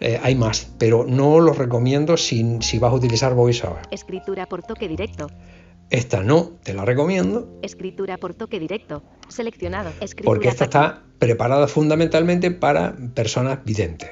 Eh, 0.00 0.20
hay 0.22 0.34
más, 0.34 0.70
pero 0.78 1.04
no 1.06 1.40
los 1.40 1.56
recomiendo 1.58 2.16
si, 2.16 2.58
si 2.60 2.78
vas 2.78 2.92
a 2.92 2.96
utilizar 2.96 3.34
VoiceOver. 3.34 3.82
Escritura 3.90 4.46
por 4.46 4.62
toque 4.62 4.88
directo. 4.88 5.28
Esta 5.90 6.22
no, 6.22 6.52
te 6.64 6.74
la 6.74 6.84
recomiendo. 6.84 7.48
Escritura 7.62 8.18
por 8.18 8.34
toque 8.34 8.58
directo. 8.58 9.02
Seleccionado. 9.28 9.90
porque 10.24 10.48
esta 10.48 10.64
está 10.64 11.02
preparada 11.18 11.68
fundamentalmente 11.68 12.50
para 12.50 12.96
personas 13.14 13.64
videntes. 13.64 14.10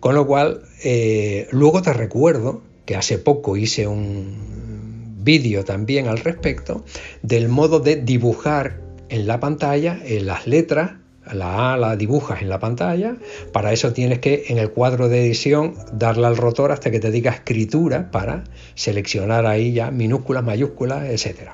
Con 0.00 0.14
lo 0.14 0.26
cual, 0.26 0.62
eh, 0.84 1.48
luego 1.52 1.82
te 1.82 1.92
recuerdo 1.92 2.62
que 2.84 2.96
hace 2.96 3.18
poco 3.18 3.56
hice 3.56 3.86
un 3.86 5.22
vídeo 5.24 5.64
también 5.64 6.08
al 6.08 6.18
respecto 6.18 6.84
del 7.22 7.48
modo 7.48 7.78
de 7.78 7.96
dibujar 7.96 8.80
en 9.08 9.26
la 9.26 9.38
pantalla, 9.38 10.00
en 10.04 10.26
las 10.26 10.46
letras, 10.46 10.92
la 11.34 11.72
A 11.72 11.76
la 11.76 11.96
dibujas 11.96 12.42
en 12.42 12.48
la 12.48 12.58
pantalla, 12.58 13.16
para 13.52 13.72
eso 13.72 13.92
tienes 13.92 14.18
que 14.18 14.44
en 14.48 14.58
el 14.58 14.70
cuadro 14.70 15.08
de 15.08 15.24
edición 15.24 15.74
darle 15.92 16.26
al 16.26 16.36
rotor 16.36 16.72
hasta 16.72 16.90
que 16.90 17.00
te 17.00 17.10
diga 17.10 17.32
escritura 17.32 18.10
para 18.10 18.44
seleccionar 18.74 19.46
ahí 19.46 19.72
ya 19.72 19.90
minúsculas, 19.90 20.44
mayúsculas, 20.44 21.04
etc. 21.08 21.50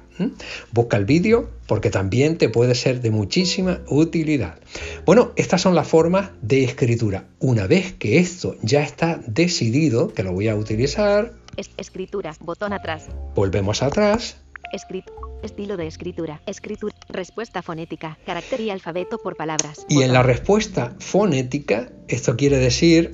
Busca 0.72 0.96
el 0.96 1.04
vídeo 1.04 1.50
porque 1.66 1.90
también 1.90 2.38
te 2.38 2.48
puede 2.48 2.74
ser 2.74 3.00
de 3.00 3.10
muchísima 3.10 3.80
utilidad. 3.88 4.58
Bueno, 5.04 5.32
estas 5.36 5.60
son 5.60 5.74
las 5.74 5.86
formas 5.86 6.30
de 6.42 6.64
escritura. 6.64 7.24
Una 7.38 7.66
vez 7.66 7.92
que 7.92 8.18
esto 8.18 8.56
ya 8.62 8.82
está 8.82 9.20
decidido, 9.26 10.12
que 10.12 10.22
lo 10.22 10.32
voy 10.32 10.48
a 10.48 10.56
utilizar. 10.56 11.34
escritura, 11.76 12.34
botón 12.40 12.72
atrás. 12.72 13.06
Volvemos 13.34 13.82
atrás. 13.82 14.38
Escrito. 14.72 15.27
Estilo 15.42 15.76
de 15.76 15.86
escritura. 15.86 16.40
Escritura. 16.46 16.94
Respuesta 17.08 17.62
fonética. 17.62 18.18
Carácter 18.26 18.60
y 18.60 18.70
alfabeto 18.70 19.18
por 19.18 19.36
palabras. 19.36 19.86
Y 19.88 20.02
en 20.02 20.12
la 20.12 20.22
respuesta 20.22 20.96
fonética, 20.98 21.92
esto 22.08 22.36
quiere 22.36 22.58
decir... 22.58 23.10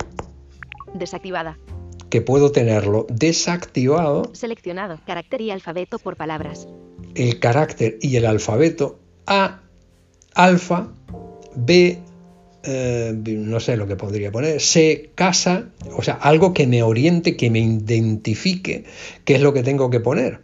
Desactivada. 0.93 1.59
Que 2.09 2.21
puedo 2.21 2.51
tenerlo 2.51 3.05
desactivado. 3.09 4.31
Seleccionado. 4.33 4.99
Carácter 5.05 5.41
y 5.41 5.51
alfabeto 5.51 5.99
por 5.99 6.15
palabras. 6.15 6.67
El 7.13 7.39
carácter 7.39 7.99
y 8.01 8.15
el 8.15 8.25
alfabeto 8.25 8.99
A, 9.27 9.61
alfa, 10.33 10.93
B, 11.55 11.99
eh, 12.63 13.13
no 13.15 13.59
sé 13.59 13.77
lo 13.77 13.85
que 13.85 13.95
podría 13.95 14.31
poner, 14.31 14.59
C, 14.59 15.11
casa, 15.13 15.69
o 15.95 16.01
sea, 16.01 16.15
algo 16.15 16.53
que 16.53 16.65
me 16.65 16.81
oriente, 16.81 17.37
que 17.37 17.51
me 17.51 17.59
identifique 17.59 18.85
qué 19.23 19.35
es 19.35 19.41
lo 19.41 19.53
que 19.53 19.61
tengo 19.61 19.91
que 19.91 19.99
poner. 19.99 20.41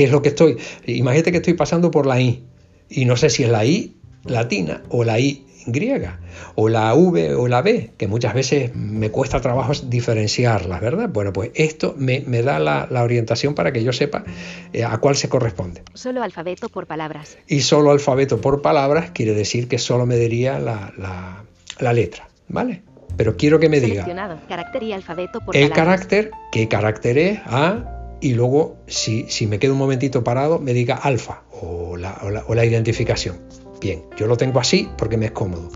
¿Qué 0.00 0.04
es 0.04 0.12
lo 0.12 0.22
que 0.22 0.30
estoy? 0.30 0.56
Imagínate 0.86 1.30
que 1.30 1.36
estoy 1.36 1.52
pasando 1.52 1.90
por 1.90 2.06
la 2.06 2.18
I 2.18 2.42
y 2.88 3.04
no 3.04 3.18
sé 3.18 3.28
si 3.28 3.42
es 3.42 3.50
la 3.50 3.66
I 3.66 3.98
latina 4.24 4.82
o 4.88 5.04
la 5.04 5.20
I 5.20 5.44
griega 5.66 6.20
o 6.54 6.70
la 6.70 6.94
V 6.94 7.34
o 7.34 7.48
la 7.48 7.60
B, 7.60 7.90
que 7.98 8.06
muchas 8.06 8.32
veces 8.32 8.74
me 8.74 9.10
cuesta 9.10 9.42
trabajo 9.42 9.74
diferenciarlas, 9.90 10.80
¿verdad? 10.80 11.10
Bueno, 11.10 11.34
pues 11.34 11.50
esto 11.52 11.94
me, 11.98 12.22
da 12.22 12.58
la, 12.58 13.02
orientación 13.02 13.54
para 13.54 13.72
que 13.72 13.84
yo 13.84 13.92
sepa 13.92 14.24
eh, 14.72 14.84
a 14.84 14.96
cuál 14.96 15.16
se 15.16 15.28
corresponde. 15.28 15.82
Solo 15.92 16.22
alfabeto 16.22 16.70
por 16.70 16.86
palabras. 16.86 17.36
Y 17.46 17.60
solo 17.60 17.90
alfabeto 17.90 18.40
por 18.40 18.62
palabras 18.62 19.10
quiere 19.10 19.34
decir 19.34 19.68
que 19.68 19.76
solo 19.76 20.06
me 20.06 20.16
diría 20.16 20.58
la, 20.58 21.92
letra, 21.92 22.26
¿vale? 22.48 22.84
Pero 23.18 23.36
quiero 23.36 23.60
que 23.60 23.68
me 23.68 23.80
diga. 23.80 24.06
Carácter 24.48 24.82
y 24.82 24.94
alfabeto 24.94 25.40
por 25.40 25.54
el 25.54 25.68
carácter, 25.68 26.30
¿qué 26.52 26.68
carácter 26.68 27.18
es? 27.18 27.40
A, 27.44 27.99
y 28.20 28.34
luego, 28.34 28.76
si, 28.86 29.26
si 29.28 29.46
me 29.46 29.58
quedo 29.58 29.72
un 29.72 29.78
momentito 29.78 30.22
parado, 30.22 30.58
me 30.58 30.72
diga 30.72 30.94
alfa 30.94 31.42
o 31.50 31.96
la, 31.96 32.20
o 32.46 32.54
la, 32.54 32.64
identificación. 32.64 33.38
Bien, 33.80 34.02
yo 34.16 34.26
lo 34.26 34.36
tengo 34.36 34.60
así 34.60 34.88
porque 34.98 35.16
me 35.16 35.26
es 35.26 35.32
cómodo. 35.32 35.70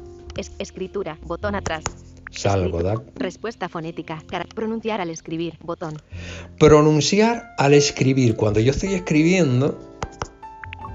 escritura, 0.59 1.19
botón 1.23 1.55
atrás. 1.55 1.85
Salgo, 2.31 2.83
¿da? 2.83 3.01
Respuesta 3.15 3.69
fonética. 3.69 4.23
Pronunciar 4.55 5.01
al 5.01 5.11
escribir, 5.11 5.55
botón. 5.63 5.95
Pronunciar 6.59 7.55
al 7.59 7.75
escribir. 7.75 8.35
Cuando 8.35 8.61
yo 8.61 8.73
estoy 8.73 8.95
escribiendo. 8.95 9.94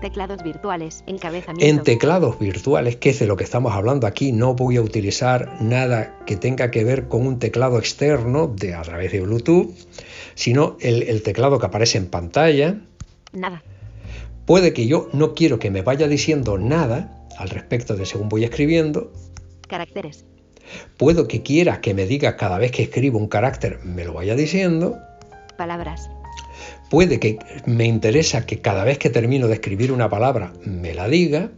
Teclados 0.01 0.43
virtuales, 0.43 1.03
encabezamiento. 1.07 1.65
En 1.65 1.83
teclados 1.83 2.39
virtuales, 2.39 2.95
que 2.95 3.09
es 3.09 3.19
de 3.19 3.27
lo 3.27 3.35
que 3.35 3.43
estamos 3.43 3.73
hablando 3.73 4.07
aquí, 4.07 4.31
no 4.31 4.53
voy 4.53 4.77
a 4.77 4.81
utilizar 4.81 5.61
nada 5.61 6.17
que 6.25 6.37
tenga 6.37 6.71
que 6.71 6.83
ver 6.83 7.07
con 7.07 7.27
un 7.27 7.39
teclado 7.39 7.77
externo 7.77 8.47
de, 8.47 8.75
a 8.75 8.81
través 8.81 9.11
de 9.11 9.21
Bluetooth 9.21 9.73
sino 10.39 10.77
el, 10.79 11.21
teclado 11.21 11.59
que 11.59 11.65
aparece 11.65 11.97
en 11.97 12.07
pantalla. 12.07 12.77
Nada. 13.33 13.61
Puede 14.45 14.71
que 14.71 14.87
yo 14.87 15.09
no 15.11 15.33
quiero 15.33 15.59
que 15.59 15.69
me 15.69 15.81
vaya 15.81 16.07
diciendo 16.07 16.57
nada 16.57 17.27
al 17.37 17.49
respecto 17.49 17.97
de 17.97 18.05
según 18.05 18.29
voy 18.29 18.45
escribiendo. 18.45 19.11
Caracteres. 19.67 20.25
Puedo 20.95 21.27
que 21.27 21.43
quiera 21.43 21.81
que 21.81 21.93
me 21.93 22.05
diga 22.05 22.37
cada 22.37 22.57
vez 22.57 22.71
que 22.71 22.83
escribo 22.83 23.19
un 23.19 23.27
carácter, 23.27 23.79
me 23.83 24.05
lo 24.05 24.13
vaya 24.13 24.35
diciendo. 24.35 24.97
Palabras. 25.57 26.09
Puede 26.89 27.19
que 27.19 27.39
me 27.65 27.85
interesa 27.85 28.45
que 28.45 28.61
cada 28.61 28.83
vez 28.83 28.97
que 28.97 29.09
termino 29.09 29.47
de 29.47 29.53
escribir 29.55 29.91
una 29.91 30.09
palabra, 30.09 30.53
me 30.65 30.93
la 30.93 31.07
diga. 31.07 31.51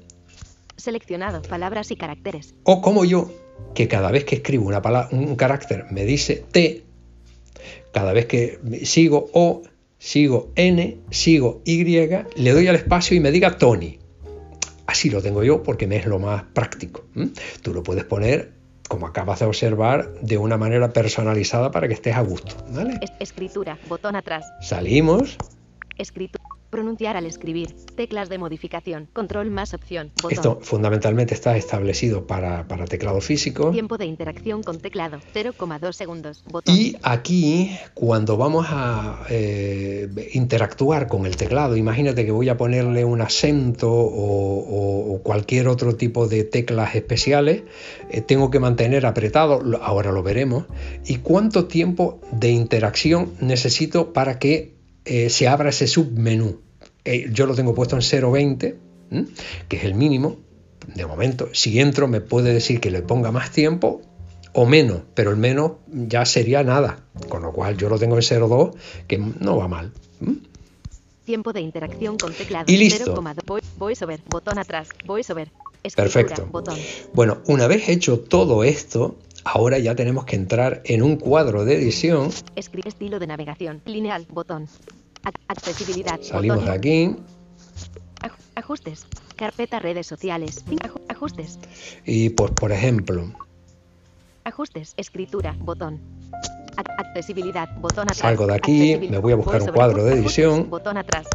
Seleccionado, 0.75 1.41
palabras 1.41 1.91
y 1.91 1.95
caracteres. 1.95 2.53
O 2.63 2.81
como 2.81 3.05
yo, 3.05 3.31
que 3.73 3.87
cada 3.87 4.11
vez 4.11 4.25
que 4.25 4.35
escribo 4.35 4.67
una 4.67 4.81
un 5.11 5.35
carácter 5.35 5.85
me 5.91 6.05
dice 6.05 6.43
T, 6.51 6.83
cada 7.93 8.13
vez 8.13 8.25
que 8.25 8.59
sigo 8.83 9.29
O, 9.33 9.61
sigo 9.97 10.51
N, 10.55 10.97
sigo 11.11 11.61
Y, 11.65 11.83
le 11.83 12.51
doy 12.51 12.67
al 12.67 12.75
espacio 12.75 13.15
y 13.15 13.19
me 13.19 13.31
diga 13.31 13.57
Tony. 13.57 13.99
Así 14.87 15.09
lo 15.09 15.21
tengo 15.21 15.43
yo 15.43 15.63
porque 15.63 15.87
me 15.87 15.95
es 15.95 16.05
lo 16.05 16.19
más 16.19 16.43
práctico. 16.43 17.05
Tú 17.61 17.73
lo 17.73 17.83
puedes 17.83 18.03
poner, 18.03 18.51
como 18.91 19.07
acabas 19.07 19.39
de 19.39 19.45
observar, 19.45 20.11
de 20.21 20.37
una 20.37 20.57
manera 20.57 20.91
personalizada 20.91 21.71
para 21.71 21.87
que 21.87 21.93
estés 21.93 22.13
a 22.13 22.21
gusto. 22.21 22.57
Escritura, 23.21 23.77
botón 23.87 24.17
atrás. 24.17 24.51
Salimos. 24.59 25.37
Escritura. 25.97 26.40
Pronunciar 26.71 27.17
al 27.17 27.25
escribir. 27.25 27.75
Teclas 27.95 28.29
de 28.29 28.37
modificación. 28.37 29.09
Control 29.11 29.51
más 29.51 29.73
opción. 29.73 30.11
Botón. 30.15 30.31
Esto 30.31 30.59
fundamentalmente 30.61 31.33
está 31.33 31.57
establecido 31.57 32.25
para, 32.25 32.65
para 32.67 32.85
teclado 32.85 33.19
físico. 33.19 33.71
Tiempo 33.71 33.97
de 33.97 34.05
interacción 34.05 34.63
con 34.63 34.79
teclado. 34.79 35.19
0,2 35.35 35.91
segundos. 35.91 36.45
Botón. 36.49 36.73
Y 36.73 36.95
aquí, 37.03 37.77
cuando 37.93 38.37
vamos 38.37 38.67
a 38.69 39.25
eh, 39.29 40.09
interactuar 40.33 41.07
con 41.07 41.25
el 41.25 41.35
teclado, 41.35 41.75
imagínate 41.75 42.25
que 42.25 42.31
voy 42.31 42.47
a 42.47 42.55
ponerle 42.55 43.03
un 43.03 43.21
acento 43.21 43.91
o, 43.91 45.19
cualquier 45.23 45.67
otro 45.67 45.95
tipo 45.97 46.27
de 46.27 46.45
teclas 46.45 46.95
especiales, 46.95 47.63
eh, 48.09 48.21
tengo 48.21 48.49
que 48.49 48.59
mantener 48.59 49.05
apretado, 49.05 49.61
ahora 49.81 50.11
lo 50.11 50.23
veremos, 50.23 50.65
y 51.05 51.17
cuánto 51.17 51.65
tiempo 51.65 52.21
de 52.31 52.51
interacción 52.51 53.33
necesito 53.41 54.13
para 54.13 54.39
que 54.39 54.80
eh, 55.05 55.29
se 55.29 55.47
abra 55.47 55.69
ese 55.69 55.87
submenú. 55.87 56.59
Eh, 57.05 57.29
yo 57.31 57.45
lo 57.45 57.55
tengo 57.55 57.73
puesto 57.73 57.95
en 57.95 58.01
0.20, 58.01 58.75
¿m? 59.11 59.25
que 59.67 59.77
es 59.77 59.83
el 59.83 59.95
mínimo. 59.95 60.37
De 60.95 61.05
momento, 61.05 61.49
si 61.53 61.79
entro 61.79 62.07
me 62.07 62.21
puede 62.21 62.53
decir 62.53 62.79
que 62.79 62.89
le 62.91 63.01
ponga 63.01 63.31
más 63.31 63.51
tiempo 63.51 64.01
o 64.53 64.65
menos, 64.65 65.01
pero 65.13 65.29
el 65.31 65.37
menos 65.37 65.73
ya 65.87 66.25
sería 66.25 66.63
nada. 66.63 67.05
Con 67.29 67.43
lo 67.43 67.51
cual 67.53 67.77
yo 67.77 67.87
lo 67.89 67.97
tengo 67.99 68.15
en 68.15 68.21
0.2, 68.21 68.73
que 69.07 69.17
no 69.17 69.57
va 69.57 69.67
mal. 69.67 69.91
¿m? 70.21 70.37
Tiempo 71.25 71.53
de 71.53 71.61
interacción 71.61 72.17
con 72.17 72.33
teclado. 72.33 72.65
Y 72.67 72.77
listo. 72.77 73.15
0,2. 73.15 73.35
Vo- 73.45 73.61
Voiceover. 73.77 74.21
Botón 74.27 74.57
atrás. 74.57 74.89
Voiceover. 75.05 75.49
Perfecto. 75.95 76.47
Botón. 76.51 76.77
Bueno, 77.13 77.39
una 77.47 77.67
vez 77.67 77.89
hecho 77.89 78.19
todo 78.19 78.63
esto, 78.63 79.17
ahora 79.43 79.79
ya 79.79 79.95
tenemos 79.95 80.25
que 80.25 80.35
entrar 80.35 80.81
en 80.85 81.01
un 81.01 81.17
cuadro 81.17 81.65
de 81.65 81.75
edición. 81.75 82.29
Escribe 82.55 82.89
estilo 82.89 83.19
de 83.19 83.27
navegación. 83.27 83.81
Lineal. 83.85 84.25
Botón. 84.29 84.67
Ac- 85.23 85.35
accesibilidad. 85.47 86.19
Salimos 86.21 86.57
botón. 86.57 86.71
de 86.71 86.77
aquí 86.77 87.15
Aj- 88.21 88.31
ajustes. 88.55 89.05
Carpeta 89.35 89.79
redes 89.79 90.07
sociales. 90.07 90.63
Aj- 90.67 91.01
ajustes. 91.09 91.59
y 92.05 92.29
pues 92.29 92.51
por 92.51 92.71
ejemplo, 92.71 93.31
Ajustes. 94.43 94.93
Escritura. 94.97 95.55
Botón. 95.59 95.99
Ac- 96.75 96.95
accesibilidad. 96.97 97.69
Botón 97.77 98.05
atrás. 98.05 98.17
Salgo 98.17 98.47
de 98.47 98.55
aquí, 98.55 98.97
me 99.09 99.19
voy 99.19 99.33
a 99.33 99.35
buscar 99.35 99.61
un 99.61 99.67
cuadro 99.69 100.03
de 100.03 100.13
edición. 100.15 100.67
Botón 100.69 100.97
atrás. 100.97 101.27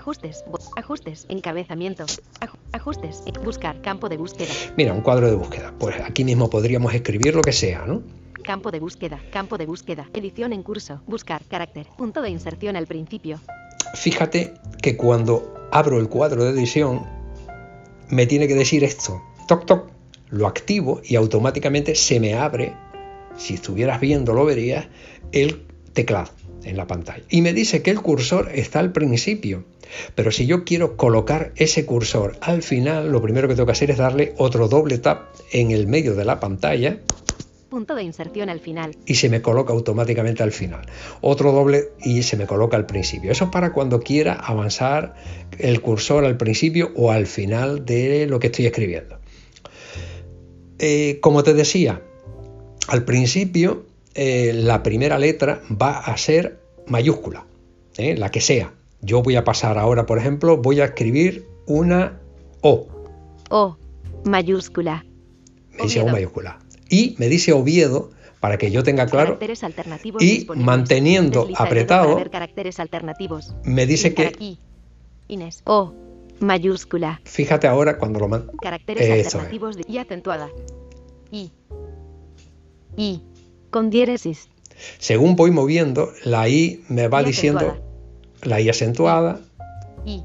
Ajustes. 0.00 0.44
ajustes. 0.76 1.26
Encabezamiento. 1.28 2.04
aj- 2.04 2.56
ajustes. 2.72 3.22
Buscar. 3.44 3.80
Campo 3.82 4.08
de 4.08 4.16
búsqueda. 4.16 4.48
mira, 4.76 4.94
un 4.94 5.02
cuadro 5.02 5.28
de 5.28 5.36
búsqueda. 5.36 5.74
Pues 5.78 5.96
aquí 6.00 6.24
mismo 6.24 6.48
podríamos 6.48 6.94
escribir 6.94 7.34
lo 7.34 7.42
que 7.42 7.52
sea, 7.52 7.84
¿no? 7.86 8.02
Campo 8.42 8.70
de 8.70 8.80
búsqueda. 8.80 9.20
Campo 9.30 9.58
de 9.58 9.66
búsqueda. 9.66 10.08
Edición 10.14 10.54
en 10.54 10.62
curso. 10.62 11.02
Buscar. 11.06 11.42
Carácter. 11.50 11.86
Punto 11.98 12.22
de 12.22 12.30
inserción 12.30 12.76
al 12.76 12.86
principio. 12.86 13.38
Fíjate 13.94 14.54
que 14.80 14.96
cuando 14.96 15.54
abro 15.70 15.98
el 16.00 16.08
cuadro 16.08 16.44
de 16.44 16.50
edición, 16.58 17.04
me 18.08 18.24
tiene 18.26 18.48
que 18.48 18.54
decir 18.54 18.82
esto. 18.84 19.20
Toc, 19.46 19.66
toc. 19.66 19.90
Lo 20.30 20.46
activo 20.46 21.00
y 21.04 21.16
automáticamente 21.16 21.94
se 21.94 22.20
me 22.20 22.34
abre, 22.34 22.72
si 23.36 23.54
estuvieras 23.54 24.00
viendo 24.00 24.32
lo 24.32 24.44
verías, 24.46 24.86
el 25.32 25.66
teclado 25.92 26.30
en 26.64 26.76
la 26.76 26.86
pantalla. 26.86 27.24
Y 27.28 27.42
me 27.42 27.52
dice 27.52 27.82
que 27.82 27.90
el 27.90 28.00
cursor 28.00 28.50
está 28.54 28.80
al 28.80 28.92
principio. 28.92 29.64
Pero 30.14 30.30
si 30.30 30.46
yo 30.46 30.64
quiero 30.64 30.96
colocar 30.96 31.52
ese 31.56 31.84
cursor 31.84 32.38
al 32.40 32.62
final, 32.62 33.10
lo 33.10 33.20
primero 33.20 33.48
que 33.48 33.54
tengo 33.54 33.66
que 33.66 33.72
hacer 33.72 33.90
es 33.90 33.98
darle 33.98 34.34
otro 34.38 34.68
doble 34.68 34.98
tap 34.98 35.34
en 35.52 35.72
el 35.72 35.86
medio 35.86 36.14
de 36.14 36.24
la 36.24 36.38
pantalla 36.38 37.00
Punto 37.68 37.94
de 37.94 38.02
inserción 38.02 38.48
al 38.50 38.58
final. 38.58 38.96
y 39.06 39.14
se 39.14 39.28
me 39.28 39.42
coloca 39.42 39.72
automáticamente 39.72 40.42
al 40.42 40.50
final. 40.50 40.86
Otro 41.20 41.52
doble 41.52 41.90
y 42.02 42.24
se 42.24 42.36
me 42.36 42.46
coloca 42.46 42.76
al 42.76 42.84
principio. 42.84 43.30
Eso 43.30 43.44
es 43.44 43.50
para 43.50 43.72
cuando 43.72 44.00
quiera 44.00 44.34
avanzar 44.34 45.14
el 45.56 45.80
cursor 45.80 46.24
al 46.24 46.36
principio 46.36 46.90
o 46.96 47.12
al 47.12 47.26
final 47.28 47.84
de 47.84 48.26
lo 48.26 48.40
que 48.40 48.48
estoy 48.48 48.66
escribiendo. 48.66 49.20
Eh, 50.80 51.18
como 51.20 51.44
te 51.44 51.54
decía, 51.54 52.02
al 52.88 53.04
principio 53.04 53.86
eh, 54.14 54.52
la 54.54 54.82
primera 54.82 55.18
letra 55.18 55.62
va 55.70 55.98
a 55.98 56.16
ser 56.16 56.60
mayúscula, 56.86 57.46
¿eh? 57.96 58.16
la 58.16 58.30
que 58.30 58.40
sea. 58.40 58.72
Yo 59.02 59.22
voy 59.22 59.36
a 59.36 59.44
pasar 59.44 59.78
ahora, 59.78 60.04
por 60.06 60.18
ejemplo, 60.18 60.56
voy 60.58 60.80
a 60.80 60.86
escribir 60.86 61.46
una 61.66 62.20
O. 62.60 62.86
O. 63.50 63.76
Mayúscula. 64.24 65.04
Me 65.72 65.84
dice 65.84 66.00
O 66.02 66.08
mayúscula. 66.08 66.58
Y 66.88 67.14
me 67.18 67.28
dice 67.28 67.52
Oviedo 67.52 68.10
para 68.40 68.58
que 68.58 68.70
yo 68.70 68.82
tenga 68.82 69.06
claro 69.06 69.26
Caracteres 69.28 69.62
alternativos 69.64 70.22
y 70.22 70.46
manteniendo 70.56 71.48
apretado, 71.56 72.16
caracteres 72.30 72.80
alternativos. 72.80 73.54
me 73.64 73.86
dice 73.86 74.12
que, 74.14 74.26
aquí. 74.26 74.58
Inés. 75.28 75.62
O. 75.64 75.94
Mayúscula. 76.40 77.20
fíjate 77.24 77.66
ahora 77.68 77.98
cuando 77.98 78.18
lo 78.18 78.28
man- 78.28 78.50
Caracteres 78.62 79.04
Eso 79.04 79.12
es. 79.14 79.26
alternativos 79.26 79.76
de- 79.76 79.84
y 79.86 79.98
acentuada. 79.98 80.48
I. 81.30 81.52
I. 82.96 83.22
Con 83.70 83.90
diéresis. 83.90 84.48
según 84.98 85.36
voy 85.36 85.50
moviendo, 85.50 86.10
la 86.24 86.48
I 86.48 86.82
me 86.88 87.08
va 87.08 87.22
Y 87.22 87.26
diciendo 87.26 87.60
acentuada. 87.60 87.82
la 88.42 88.60
I 88.60 88.68
acentuada 88.68 89.40
I. 90.06 90.22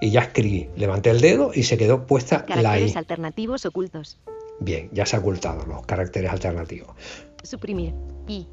y 0.00 0.10
ya 0.10 0.20
escribí. 0.20 0.68
Levanté 0.76 1.10
el 1.10 1.20
dedo 1.20 1.50
y 1.54 1.64
se 1.64 1.76
quedó 1.76 2.06
puesta 2.06 2.44
la 2.48 2.54
Caracteres 2.56 2.94
I. 2.94 2.98
alternativos 2.98 3.66
ocultos. 3.66 4.18
Bien, 4.60 4.88
ya 4.92 5.06
se 5.06 5.16
ha 5.16 5.18
ocultado 5.20 5.64
los 5.66 5.84
caracteres 5.86 6.30
alternativos. 6.30 6.88
Suprimir. 7.42 7.94
I. 8.26 8.46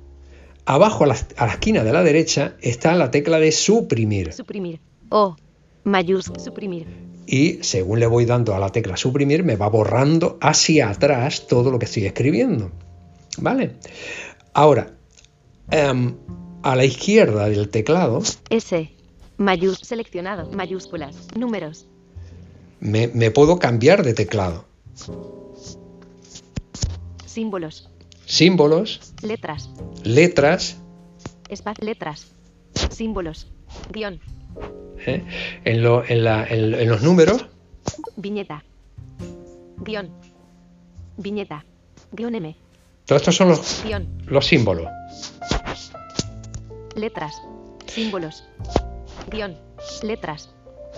Abajo 0.66 1.04
a 1.04 1.08
la, 1.08 1.16
a 1.38 1.46
la 1.46 1.54
esquina 1.54 1.84
de 1.84 1.94
la 1.94 2.04
derecha 2.04 2.56
está 2.62 2.96
la 2.96 3.12
tecla 3.12 3.40
de 3.40 3.52
suprimir. 3.52 4.34
Suprimir. 4.34 4.80
O. 5.10 5.36
Mayúscula. 5.84 6.40
Suprimir. 6.40 6.88
Y 7.28 7.60
según 7.64 8.00
le 8.00 8.08
voy 8.08 8.26
dando 8.26 8.56
a 8.56 8.60
la 8.60 8.70
tecla 8.72 8.98
suprimir, 8.98 9.44
me 9.44 9.56
va 9.56 9.68
borrando 9.70 10.38
hacia 10.42 10.90
atrás 10.90 11.46
todo 11.48 11.70
lo 11.72 11.78
que 11.80 11.86
estoy 11.86 12.06
escribiendo. 12.06 12.72
¿Vale? 13.38 13.76
Ahora, 14.54 14.96
em, 15.72 16.16
a 16.64 16.76
la 16.76 16.86
izquierda 16.86 17.50
del 17.50 17.70
teclado 17.70 18.22
S. 18.50 18.92
Mayús. 19.38 19.80
Seleccionado. 19.80 20.50
Mayúsculas. 20.52 21.16
Números. 21.38 21.88
me, 22.80 23.08
me 23.10 23.32
puedo 23.32 23.58
cambiar 23.60 24.04
de 24.04 24.14
teclado. 24.14 24.66
Símbolos. 27.26 27.90
Símbolos, 28.26 29.14
Letras. 29.22 29.70
letras, 30.04 30.78
Espacio. 31.50 31.86
Letras. 31.86 32.32
Símbolos. 32.90 33.52
Guión. 33.92 34.20
¿eh? 35.06 35.24
en, 35.64 35.84
lo- 35.84 36.04
en 36.06 36.24
la- 36.24 36.46
en- 36.48 36.74
en 36.74 36.90
los 36.90 37.04
números, 37.04 37.46
Viñeta. 38.16 38.64
Guión. 39.78 40.10
Viñeta. 41.18 41.66
Guión 42.14 42.34
M. 42.36 42.56
todos 43.06 43.22
estos 43.22 43.36
son 43.36 43.50
los, 43.50 44.46
símbolos. 44.46 44.88
Letras. 46.96 47.34
Símbolos. 47.88 48.44
Guión. 49.30 49.58
Letras. 50.02 50.50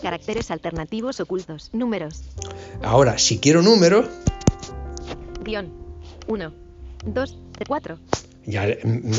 Caracteres 0.01 0.51
alternativos 0.51 1.19
ocultos. 1.19 1.69
Números. 1.73 2.23
Ahora, 2.83 3.17
si 3.17 3.39
quiero 3.39 3.61
números, 3.61 4.05
Guión. 5.43 5.71
1. 6.27 6.53
2. 7.05 7.37
4. 7.67 7.97
ya 8.45 8.65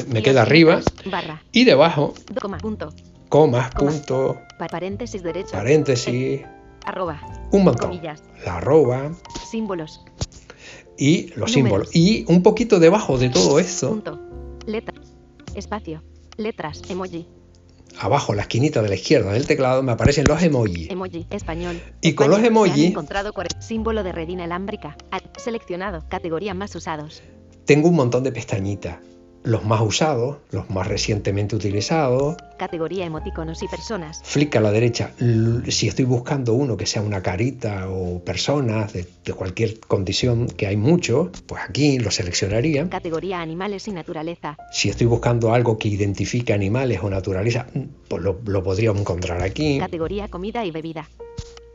me 0.09 0.22
queda 0.22 0.42
arriba 0.42 0.81
Barra. 1.11 1.42
y 1.53 1.64
debajo, 1.64 2.14
do- 2.33 2.40
Coma. 2.40 2.59
Punto. 2.59 2.92
comas, 3.29 3.70
Coma. 3.74 3.90
punto, 3.90 4.38
Pa- 4.59 4.66
paréntesis 4.68 5.22
derecho. 5.22 5.53
paréntesis, 5.53 6.42
Arroba. 6.85 7.20
un 7.51 7.64
montón. 7.64 7.90
Comillas. 7.90 8.22
La 8.44 8.57
arroba 8.59 9.12
Símbolos. 9.51 10.03
Y 10.98 11.28
los 11.37 11.37
Números. 11.37 11.52
símbolos. 11.52 11.88
Y 11.96 12.24
un 12.28 12.42
poquito 12.42 12.78
debajo 12.80 13.16
de 13.18 13.30
todo 13.30 13.58
esto, 13.58 13.88
Punto. 13.90 14.18
Letra. 14.66 14.94
Espacio. 15.54 16.02
Letras. 16.37 16.82
Emoji. 16.88 17.26
abajo, 18.00 18.32
la 18.34 18.42
esquinita 18.42 18.80
de 18.82 18.88
la 18.90 18.94
izquierda 18.94 19.32
del 19.32 19.46
teclado, 19.46 19.82
me 19.82 19.90
aparecen 19.92 20.24
los 20.28 20.40
emojis. 20.42 20.88
Emoji. 20.90 21.26
Español. 21.30 21.80
Y 22.00 22.12
con 22.12 22.32
España. 22.32 22.50
los 22.50 22.52
emoji- 22.68 22.87
encontrado 22.87 23.32
símbolo 23.61 24.04
de 24.04 24.12
red 24.12 24.28
inalámbrica. 24.28 24.96
Ad- 25.11 25.22
Seleccionado. 25.37 26.04
Categoría 26.08 26.54
más 26.54 26.74
usados. 26.76 27.22
Tengo 27.64 27.88
un 27.88 27.96
montón 27.96 28.22
de 28.24 28.30
pestañitas. 28.32 28.98
Los 29.44 29.64
más 29.64 29.81
usados, 29.81 30.38
los 30.51 30.68
más 30.68 30.87
recientemente 30.87 31.57
utilizados. 31.57 32.37
Categoría 32.59 33.07
emoticonos 33.07 33.62
y 33.62 33.68
personas. 33.68 34.20
Flick 34.24 34.57
a 34.57 34.61
la 34.61 34.70
derecha. 34.70 35.12
Si 35.68 35.88
estoy 35.88 36.05
buscando 36.05 36.55
uno 36.55 36.77
que 36.77 36.87
sea 36.87 37.03
una 37.03 37.22
carita 37.22 37.88
o 37.88 38.22
personas 38.22 38.92
de, 38.92 39.07
de 39.24 39.33
cualquier 39.33 39.79
condición, 39.81 40.48
que 40.48 40.66
hay 40.66 40.77
muchos, 40.77 41.29
pues 41.46 41.62
aquí 41.66 41.98
lo 41.98 42.11
seleccionaría. 42.11 42.90
Categoría 42.90 43.40
animales 43.40 43.88
y 43.88 43.92
naturaleza. 43.92 44.57
Si 44.72 44.88
estoy 44.88 45.07
buscando 45.07 45.55
algo 45.55 45.79
que 45.79 45.88
identifique 45.88 46.53
animales 46.53 47.01
o 47.03 47.09
naturaleza, 47.09 47.66
mm, 47.72 47.81
pues 48.09 48.22
lo, 48.22 48.40
lo 48.44 48.62
podría 48.62 48.90
encontrar 48.90 49.42
aquí. 49.42 49.79
Categoría 49.79 50.29
comida 50.29 50.64
y 50.64 50.70
bebida. 50.70 51.09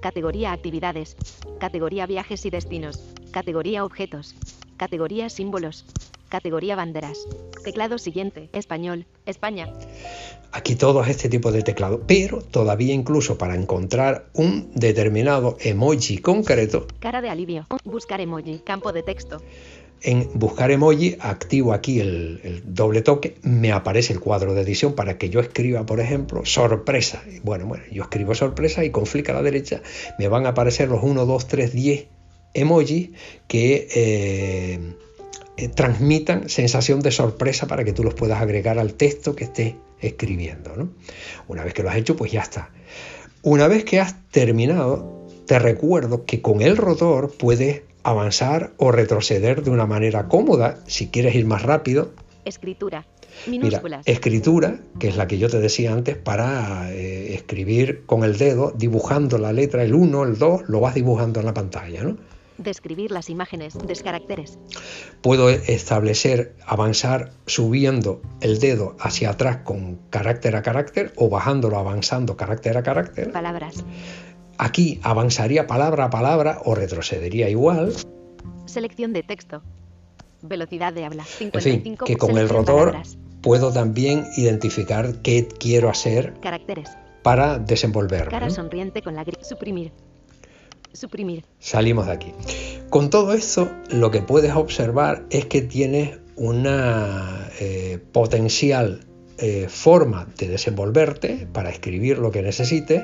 Categoría 0.02 0.52
actividades. 0.52 1.16
Categoría 1.60 2.06
viajes 2.06 2.46
y 2.46 2.50
destinos. 2.50 3.00
Categoría 3.32 3.86
objetos. 3.86 4.36
Categoría 4.76 5.30
símbolos. 5.30 5.86
Categoría 6.34 6.76
banderas. 6.76 7.28
Teclado 7.64 8.00
siguiente. 8.00 8.50
Español. 8.54 9.06
España. 9.28 9.72
Aquí 10.52 10.74
todo 10.74 11.04
es 11.04 11.10
este 11.10 11.30
tipo 11.30 11.52
de 11.52 11.62
teclado, 11.62 12.02
pero 12.08 12.42
todavía 12.42 12.92
incluso 12.92 13.38
para 13.38 13.54
encontrar 13.54 14.26
un 14.34 14.72
determinado 14.74 15.58
emoji 15.60 16.18
concreto. 16.18 16.88
Cara 17.00 17.22
de 17.22 17.30
alivio. 17.30 17.68
Buscar 17.84 18.20
emoji. 18.20 18.64
Campo 18.66 18.92
de 18.92 19.04
texto. 19.04 19.44
En 20.02 20.28
buscar 20.34 20.72
emoji 20.72 21.18
activo 21.20 21.72
aquí 21.72 22.00
el, 22.00 22.42
el, 22.44 22.64
doble 22.66 23.04
toque, 23.04 23.36
me 23.44 23.72
aparece 23.72 24.14
el 24.14 24.20
cuadro 24.20 24.56
de 24.56 24.62
edición 24.62 24.96
para 24.96 25.20
que 25.20 25.30
yo 25.30 25.40
escriba, 25.40 25.86
por 25.86 26.00
ejemplo, 26.00 26.46
sorpresa. 26.46 27.22
Bueno, 27.44 27.68
bueno, 27.68 27.84
yo 27.92 28.02
escribo 28.02 28.34
sorpresa 28.34 28.84
y 28.84 28.90
con 28.90 29.06
flick 29.06 29.30
a 29.30 29.34
la 29.34 29.44
derecha 29.44 29.84
me 30.18 30.28
van 30.30 30.48
a 30.48 30.50
aparecer 30.50 30.90
los 30.90 31.04
1, 31.04 31.28
2, 31.28 31.48
3, 31.48 31.74
10 31.74 32.08
emojis 32.56 33.10
que 33.48 33.88
eh, 33.94 34.80
eh, 35.58 35.68
transmitan 35.68 36.50
sensación 36.50 37.02
de 37.02 37.12
sorpresa 37.12 37.68
para 37.68 37.84
que 37.84 37.94
tú 37.94 38.04
los 38.04 38.14
puedas 38.14 38.42
agregar 38.42 38.80
al 38.80 38.96
texto 38.96 39.36
que 39.36 39.44
estés 39.44 39.76
escribiendo. 40.00 40.76
¿no? 40.76 40.90
Una 41.48 41.64
vez 41.64 41.74
que 41.74 41.84
lo 41.84 41.90
has 41.90 41.98
hecho, 41.98 42.16
pues 42.16 42.32
ya 42.32 42.42
está. 42.42 42.72
Una 43.44 43.68
vez 43.68 43.84
que 43.86 44.00
has 44.00 44.16
terminado, 44.30 45.28
te 45.46 45.60
recuerdo 45.60 46.26
que 46.26 46.42
con 46.42 46.62
el 46.62 46.78
rotor 46.78 47.32
puedes 47.38 47.84
avanzar 48.04 48.72
o 48.78 48.92
retroceder 48.92 49.64
de 49.64 49.70
una 49.70 49.86
manera 49.86 50.28
cómoda 50.28 50.80
si 50.88 51.08
quieres 51.08 51.36
ir 51.36 51.46
más 51.46 51.62
rápido. 51.62 52.12
Escritura. 52.46 53.06
Mira, 53.48 53.82
escritura, 54.06 54.80
que 55.00 55.08
es 55.08 55.18
la 55.18 55.28
que 55.28 55.38
yo 55.38 55.50
te 55.50 55.60
decía 55.60 55.92
antes, 55.92 56.16
para 56.16 56.92
eh, 56.94 57.34
escribir 57.34 58.06
con 58.06 58.24
el 58.24 58.38
dedo, 58.38 58.74
dibujando 58.78 59.38
la 59.38 59.52
letra, 59.52 59.84
el 59.84 59.94
1, 59.94 60.24
el 60.24 60.38
2, 60.38 60.62
lo 60.68 60.80
vas 60.80 60.94
dibujando 60.94 61.40
en 61.40 61.46
la 61.46 61.54
pantalla, 61.54 62.04
¿no? 62.04 62.18
Describir 62.58 63.12
las 63.12 63.30
imágenes, 63.30 63.76
descaracteres. 63.88 64.60
Puedo 65.22 65.50
establecer, 65.50 66.56
avanzar 66.66 67.32
subiendo 67.48 68.22
el 68.42 68.60
dedo 68.60 68.96
hacia 69.00 69.32
atrás 69.32 69.58
con 69.64 69.98
carácter 70.10 70.56
a 70.56 70.62
carácter 70.62 71.14
o 71.16 71.30
bajándolo 71.30 71.78
avanzando 71.78 72.38
carácter 72.38 72.78
a 72.78 72.84
carácter. 72.84 73.32
Palabras. 73.32 73.84
Aquí 74.58 75.00
avanzaría 75.04 75.66
palabra 75.68 76.06
a 76.06 76.10
palabra 76.10 76.62
o 76.64 76.76
retrocedería 76.76 77.50
igual. 77.50 77.94
Selección 78.66 79.14
de 79.14 79.24
texto. 79.24 79.64
Velocidad 80.42 80.94
de 80.94 81.06
habla. 81.06 81.24
55, 81.24 81.70
en 81.70 81.82
fin, 81.84 81.98
que 82.06 82.18
con 82.18 82.38
el 82.38 82.50
rotor 82.50 82.90
palabras. 82.92 83.18
puedo 83.42 83.72
también 83.72 84.26
identificar 84.38 85.22
qué 85.22 85.48
quiero 85.48 85.90
hacer 85.90 86.34
Caracteres. 86.42 86.90
para 87.24 87.58
desenvolverme. 87.58 88.30
Cara 88.30 88.50
sonriente 88.50 89.02
con 89.02 89.16
la. 89.16 89.26
Suprimir. 89.42 89.92
Suprimir. 90.94 91.44
Salimos 91.60 92.06
de 92.06 92.12
aquí. 92.12 92.32
Con 92.90 93.10
todo 93.10 93.34
esto, 93.34 93.72
lo 93.90 94.12
que 94.12 94.22
puedes 94.22 94.54
observar 94.56 95.26
es 95.30 95.46
que 95.46 95.62
tienes 95.62 96.20
una 96.36 97.50
eh, 97.60 98.00
potencial 98.12 99.06
eh, 99.38 99.68
forma 99.70 100.28
de 100.38 100.48
desenvolverte 100.48 101.48
para 101.52 101.70
escribir 101.70 102.20
lo 102.20 102.32
que 102.32 102.42
necesites 102.42 103.04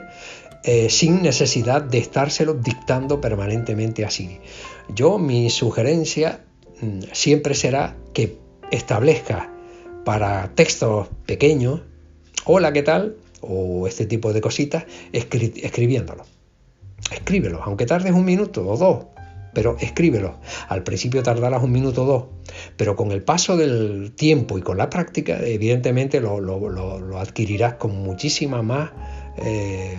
eh, 0.63 0.89
sin 0.89 1.21
necesidad 1.21 1.81
de 1.81 1.97
estárselo 1.97 2.53
dictando 2.53 3.19
permanentemente 3.21 4.05
a 4.05 4.09
Siri. 4.09 4.39
Yo, 4.93 5.17
mi 5.17 5.49
sugerencia 5.49 6.45
mm, 6.81 6.99
siempre 7.13 7.55
será 7.55 7.95
que 8.13 8.37
establezcas 8.71 9.47
para 10.05 10.53
textos 10.53 11.07
pequeños, 11.25 11.81
hola, 12.45 12.71
¿qué 12.73 12.83
tal? 12.83 13.15
o 13.41 13.87
este 13.87 14.05
tipo 14.05 14.33
de 14.33 14.41
cositas, 14.41 14.85
escri 15.11 15.53
escribiéndolo. 15.63 16.25
Escríbelo, 17.11 17.61
aunque 17.63 17.85
tardes 17.85 18.13
un 18.13 18.25
minuto 18.25 18.67
o 18.67 18.77
dos, 18.77 19.05
pero 19.53 19.77
escríbelo. 19.79 20.39
Al 20.67 20.83
principio 20.83 21.23
tardarás 21.23 21.63
un 21.63 21.71
minuto 21.71 22.03
o 22.03 22.05
dos, 22.05 22.23
pero 22.77 22.95
con 22.95 23.11
el 23.11 23.23
paso 23.23 23.57
del 23.57 24.13
tiempo 24.15 24.57
y 24.57 24.61
con 24.61 24.77
la 24.77 24.89
práctica, 24.89 25.39
evidentemente 25.41 26.21
lo, 26.21 27.17
adquirirás 27.17 27.75
con 27.75 27.95
muchísima 27.97 28.61
más 28.61 28.91
eh, 29.37 29.97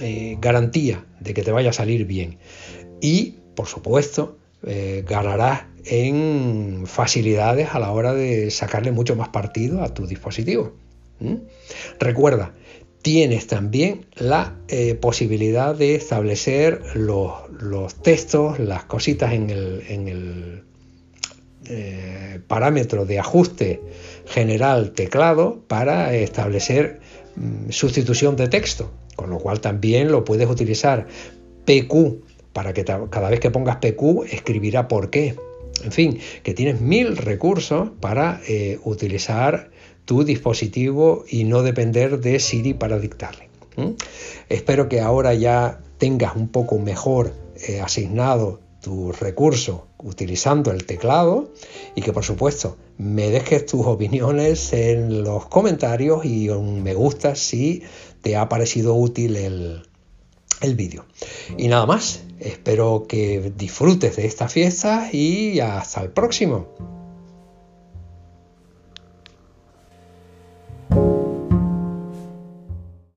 eh, 0.00 0.36
garantía 0.40 1.04
de 1.20 1.34
que 1.34 1.42
te 1.42 1.52
vaya 1.52 1.70
a 1.70 1.74
salir 1.74 2.06
bien. 2.06 2.38
Y, 3.00 3.36
por 3.54 3.66
supuesto, 3.66 4.38
eh, 4.66 5.04
ganarás 5.06 5.62
en 5.84 6.84
facilidades 6.86 7.68
a 7.72 7.78
la 7.78 7.90
hora 7.92 8.12
de 8.12 8.50
sacarle 8.50 8.92
mucho 8.92 9.16
más 9.16 9.28
partido 9.28 9.82
a 9.82 9.94
tu 9.94 10.06
dispositivo. 10.06 10.74
Recuerda, 11.98 12.54
tienes 13.02 13.46
también 13.46 14.06
la 14.16 14.56
eh, 14.68 14.94
posibilidad 14.94 15.74
de 15.74 15.94
establecer 15.94 16.82
los, 16.94 17.94
textos, 18.02 18.58
las 18.58 18.84
cositas 18.84 19.32
en 19.32 19.50
el, 19.50 19.82
en 19.88 20.08
el 20.08 20.64
eh, 21.66 22.40
parámetro 22.46 23.06
de 23.06 23.18
ajuste 23.18 23.80
general 24.26 24.92
teclado 24.92 25.62
para 25.66 26.14
establecer 26.14 27.00
mm, 27.36 27.70
sustitución 27.70 28.36
de 28.36 28.48
texto, 28.48 28.90
con 29.16 29.30
lo 29.30 29.38
cual 29.38 29.60
también 29.60 30.10
lo 30.10 30.24
puedes 30.24 30.48
utilizar 30.48 31.06
PQ 31.64 32.24
para 32.52 32.72
que 32.72 32.84
cada 32.84 33.30
vez 33.30 33.40
que 33.40 33.50
pongas 33.50 33.76
PQ 33.76 34.24
escribirá 34.30 34.88
por 34.88 35.10
qué. 35.10 35.36
En 35.84 35.92
fin, 35.92 36.18
que 36.42 36.52
tienes 36.52 36.80
mil 36.80 37.16
recursos 37.16 37.90
para 38.00 38.40
eh, 38.46 38.78
utilizar 38.84 39.70
tu 40.10 40.24
dispositivo 40.24 41.24
y 41.28 41.44
no 41.44 41.62
depender 41.62 42.18
de 42.18 42.40
Siri 42.40 42.74
para 42.74 42.98
dictarle. 42.98 43.48
Espero 44.48 44.88
que 44.88 45.00
ahora 45.00 45.34
ya 45.34 45.78
tengas 45.98 46.34
un 46.34 46.48
poco 46.48 46.80
mejor 46.80 47.32
eh, 47.68 47.80
asignado 47.80 48.58
tu 48.82 49.12
recurso 49.12 49.86
utilizando 49.98 50.72
el 50.72 50.84
teclado 50.84 51.52
y 51.94 52.02
que 52.02 52.12
por 52.12 52.24
supuesto 52.24 52.76
me 52.98 53.30
dejes 53.30 53.66
tus 53.66 53.86
opiniones 53.86 54.72
en 54.72 55.22
los 55.22 55.46
comentarios 55.46 56.24
y 56.24 56.48
un 56.48 56.82
me 56.82 56.94
gusta 56.94 57.36
si 57.36 57.84
te 58.20 58.34
ha 58.34 58.48
parecido 58.48 58.96
útil 58.96 59.36
el, 59.36 59.82
el 60.60 60.74
vídeo. 60.74 61.04
Y 61.56 61.68
nada 61.68 61.86
más, 61.86 62.24
espero 62.40 63.06
que 63.08 63.52
disfrutes 63.56 64.16
de 64.16 64.26
esta 64.26 64.48
fiesta 64.48 65.08
y 65.12 65.60
hasta 65.60 66.02
el 66.02 66.10
próximo. 66.10 66.99